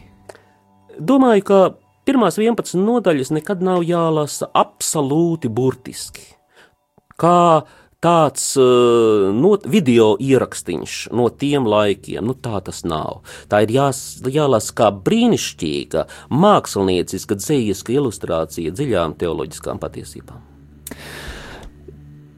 Domāju, 1.04 1.48
ka 1.50 1.60
pirmās 2.08 2.40
11 2.40 2.80
nodaļas 2.80 3.36
nekad 3.36 3.66
nav 3.66 3.84
jālasa 3.84 4.48
absolūti 4.56 5.52
burtiski. 5.52 6.30
Kā 7.20 7.66
tāds 8.06 8.52
uh, 8.62 9.32
no, 9.34 9.56
video 9.66 10.14
ierakstīns 10.22 11.06
no 11.16 11.28
tiem 11.34 11.66
laikiem. 11.70 12.26
Nu, 12.26 12.36
tā 12.38 12.62
tas 12.66 12.84
nav. 12.86 13.24
Tā 13.50 13.64
ir 13.66 13.74
jās, 13.76 14.02
jālasa 14.22 14.76
kā 14.78 14.92
brīnišķīga, 15.06 16.06
mākslinieciska, 16.30 17.40
dzīsliska 17.42 17.96
ilustrācija 17.98 18.76
dziļām 18.76 19.18
teoloģiskām 19.22 19.82
patiesībām. 19.82 20.44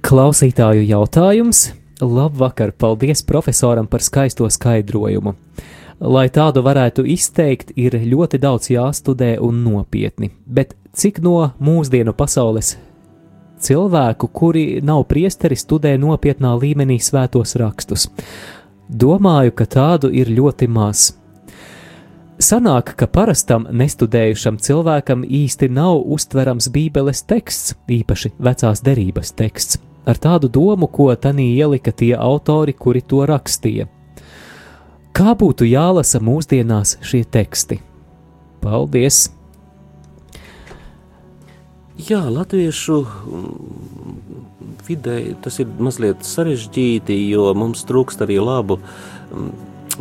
Klausītāju 0.07 0.87
jautājums. 0.87 1.67
Labvakar, 1.99 2.71
paldies 2.77 3.23
profesoram 3.25 3.87
par 3.89 4.03
skaisto 4.05 4.47
skaidrojumu. 4.53 5.33
Lai 5.97 6.27
tādu 6.29 6.61
varētu 6.61 7.07
izteikt, 7.09 7.73
ir 7.73 7.97
ļoti 7.97 8.37
daudz 8.37 8.69
jāstudē 8.69 9.33
un 9.41 9.63
nopietni, 9.65 10.29
bet 10.45 10.75
cik 10.93 11.17
no 11.25 11.49
mūsdienu 11.57 12.13
pasaules 12.13 12.75
cilvēku, 13.59 14.27
kuri 14.27 14.65
nav 14.83 15.05
priesteri, 15.09 15.55
studē 15.55 15.95
nopietnā 15.99 16.53
līmenī 16.59 16.99
svētos 17.01 17.55
rakstus. 17.59 18.07
Domāju, 18.87 19.51
ka 19.51 19.65
tādu 19.65 20.11
ir 20.13 20.31
ļoti 20.31 20.69
maz. 20.71 21.11
Sanāk, 22.37 22.93
ka 22.93 23.07
parastam 23.09 23.65
nestudējušam 23.73 24.59
cilvēkam 24.61 25.23
īsti 25.25 25.71
nav 25.73 26.03
uztverams 26.05 26.69
Bībeles 26.69 27.23
teksts, 27.25 27.73
īpaši 27.89 28.35
vecās 28.37 28.83
derības 28.85 29.33
teksts, 29.33 29.79
ar 30.05 30.21
tādu 30.21 30.51
domu, 30.53 30.87
ko 30.87 31.09
tanī 31.17 31.49
ielika 31.57 31.91
tie 31.91 32.13
autori, 32.13 32.77
kuri 32.77 33.01
to 33.01 33.25
rakstīja. 33.25 33.89
Kā 35.17 35.33
būtu 35.33 35.65
jālasa 35.65 36.21
mūsdienās 36.21 36.99
šie 37.01 37.23
teksti? 37.25 37.79
Paldies! 38.61 39.36
Jā, 41.97 42.19
latviešu 42.29 42.97
mm, 43.01 43.53
vidē 44.85 45.15
tas 45.41 45.55
ir 45.63 45.71
mazliet 45.81 46.21
sarežģīti, 46.21 47.15
jo 47.31 47.47
mums 47.57 47.81
trūkst 47.89 48.21
arī 48.21 48.37
labu 48.37 48.77
mm, 48.77 49.47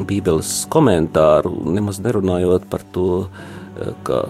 Bībeles 0.04 0.50
komentāru, 0.68 1.54
nemaz 1.72 2.02
nerunājot 2.04 2.66
par 2.68 2.84
to, 2.92 3.06
eh, 3.80 3.94
ka 4.04 4.26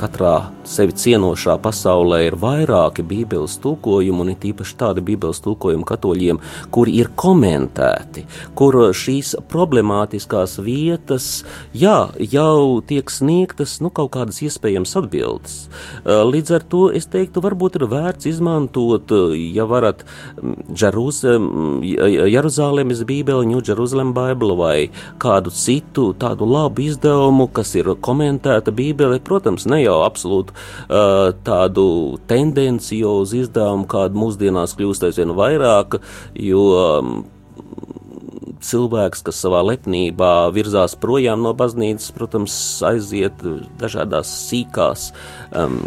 katrā 0.00 0.34
sevi 0.64 0.94
cienošā 0.96 1.58
pasaulē 1.60 2.22
ir 2.28 2.36
vairāki 2.40 3.02
Bībeles 3.04 3.58
tulkojumi, 3.60 4.20
un 4.24 4.30
it 4.32 4.44
īpaši 4.48 4.76
tādi 4.80 5.04
Bībeles 5.04 5.42
tulkojumi 5.44 5.84
katoļiem, 5.88 6.40
kuri 6.72 6.94
ir 7.02 7.10
komentēti, 7.20 8.24
kur 8.56 8.78
šīs 8.96 9.34
problemātiskās 9.50 10.56
vietas, 10.64 11.44
jā, 11.76 12.08
jau 12.32 12.80
tiek 12.86 13.10
sniegtas 13.12 13.80
nu, 13.84 13.90
kaut 13.92 14.12
kādas 14.16 14.40
iespējamas 14.46 14.96
atbildes. 15.02 15.58
Līdz 16.06 16.56
ar 16.56 16.62
to 16.72 16.82
es 16.96 17.06
teiktu, 17.10 17.42
varbūt 17.44 17.76
ir 17.80 17.84
vērts 17.90 18.30
izmantot, 18.30 19.12
ja 19.36 19.66
varat, 19.68 20.06
Jeruzalemes 22.30 23.04
Bībeli, 23.04 23.50
New 23.50 23.60
Jerusalem 23.66 24.14
Bible 24.16 24.56
vai 24.56 24.88
kādu 25.20 25.50
citu 25.52 26.10
tādu 26.16 26.48
labu 26.48 26.86
izdevumu, 26.86 27.50
kas 27.52 27.74
ir 27.76 27.92
komentēta 28.00 28.72
Bībele, 28.72 29.20
protams, 29.24 29.66
ne 29.68 29.82
jau 29.82 29.89
absolūti 30.06 30.54
uh, 30.54 31.32
tādu 31.46 31.86
tendenciozu 32.30 33.44
izdevumu, 33.44 33.88
kāda 33.90 34.18
mūsdienās 34.18 34.76
kļūst 34.78 35.08
aizvien 35.10 35.34
vairāk, 35.36 36.00
jo 36.38 36.64
um, 36.78 37.14
cilvēks, 38.64 39.24
kas 39.26 39.40
savā 39.42 39.62
lepnībā 39.66 40.50
virzās 40.54 40.96
projām 41.00 41.42
no 41.44 41.52
baznīcas, 41.56 42.10
protams, 42.16 42.54
aiziet 42.86 43.42
dažādās 43.80 44.30
sīkās 44.48 45.10
um, 45.56 45.78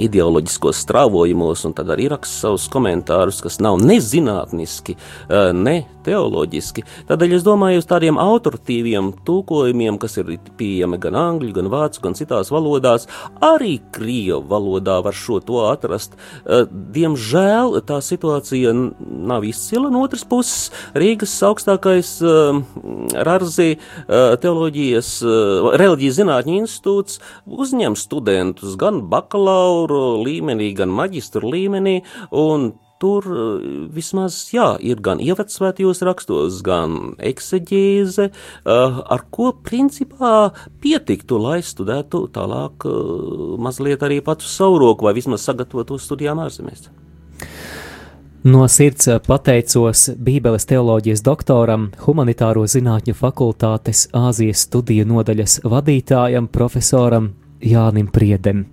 ideoloģiskos 0.00 0.82
strāvojumos, 0.84 1.64
un 1.68 1.76
tad 1.78 1.92
arī 1.94 2.08
raksta 2.12 2.48
savus 2.48 2.68
komentārus, 2.72 3.40
kas 3.44 3.58
nav 3.64 3.80
nezinātniski, 3.82 4.96
uh, 5.28 5.50
ne 5.56 5.80
teoloģiski. 6.08 6.84
Tādēļ 7.08 7.36
es 7.38 7.46
domāju, 7.46 7.82
uz 7.82 7.88
tādiem 7.88 8.20
autoritīviem 8.20 9.12
tulkojumiem, 9.28 9.98
kas 10.00 10.18
ir 10.20 10.36
pieejami 10.60 11.00
gan 11.02 11.18
angļu, 11.18 11.52
gan 11.58 11.70
vācu, 11.72 12.04
gan 12.06 12.16
citās 12.18 12.52
valodās, 12.54 13.08
arī 13.44 13.78
krievu 13.94 14.44
valodā 14.48 14.98
var 15.04 15.16
šo 15.16 15.40
to 15.44 15.64
atrast. 15.68 16.16
Uh, 16.44 16.64
diemžēl 16.68 17.80
tā 17.88 18.00
situācija 18.04 18.74
nav 18.74 19.46
izcila. 19.48 19.92
No 19.92 20.04
otras 20.06 20.24
puses, 20.28 20.68
Rīgas 20.98 21.34
augstākais 21.46 22.17
uh, 22.24 22.58
Rarzi 23.28 23.76
uh, 23.76 24.34
teoloģijas, 24.40 25.12
uh, 25.26 25.70
reliģijas 25.78 26.18
zinātņu 26.20 26.58
institūts 26.62 27.22
uzņem 27.46 27.96
studentus 27.98 28.76
gan 28.80 29.04
bakalauru 29.12 30.18
līmenī, 30.24 30.72
gan 30.78 30.92
maģistru 30.94 31.50
līmenī, 31.54 32.00
un 32.34 32.72
tur 32.98 33.22
vismaz 33.94 34.40
jā, 34.50 34.72
ir 34.82 34.98
gan 35.06 35.20
ievadsvētajos 35.22 36.02
rakstos, 36.02 36.56
gan 36.66 37.14
ekseģēze, 37.22 38.26
ar 38.66 39.22
ko 39.30 39.52
principā 39.62 40.50
pietiktu, 40.82 41.38
lai 41.38 41.60
studētu 41.62 42.24
tālāk 42.34 42.88
mazliet 43.62 44.02
arī 44.02 44.18
pats 44.18 44.50
savu 44.50 44.82
roku 44.82 45.06
vai 45.06 45.14
vismaz 45.14 45.46
sagatavotu 45.46 46.00
studijām 46.02 46.42
ārzemēs. 46.42 46.90
No 48.46 48.68
sirds 48.70 49.08
pateicos 49.26 50.04
Bībeles 50.14 50.68
teoloģijas 50.70 51.24
doktoram, 51.26 51.88
humanitāro 52.04 52.62
zinātņu 52.70 53.16
fakultātes 53.18 54.04
Āzijas 54.14 54.62
studiju 54.68 55.08
nodaļas 55.10 55.58
vadītājam, 55.66 56.46
profesoram 56.46 57.32
Jānim 57.58 58.06
Priedem. 58.14 58.68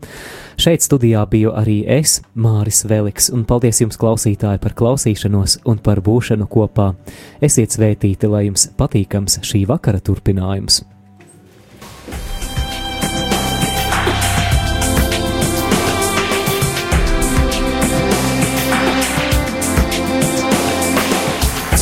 Šeit 0.61 0.86
studijā 0.86 1.26
biju 1.32 1.55
arī 1.57 1.82
es, 1.97 2.20
Māris 2.38 2.86
Veliks, 2.86 3.32
un 3.34 3.43
paldies 3.49 3.82
jums, 3.82 3.97
klausītāji, 3.97 4.61
par 4.61 4.78
klausīšanos 4.78 5.63
un 5.66 5.82
par 5.82 6.05
būšanu 6.05 6.45
kopā. 6.45 6.91
Esiet 7.41 7.74
svētīti, 7.74 8.30
lai 8.30 8.45
jums 8.51 8.70
patīkams 8.78 9.41
šī 9.41 9.66
vakara 9.74 10.03
turpinājums! 10.05 10.84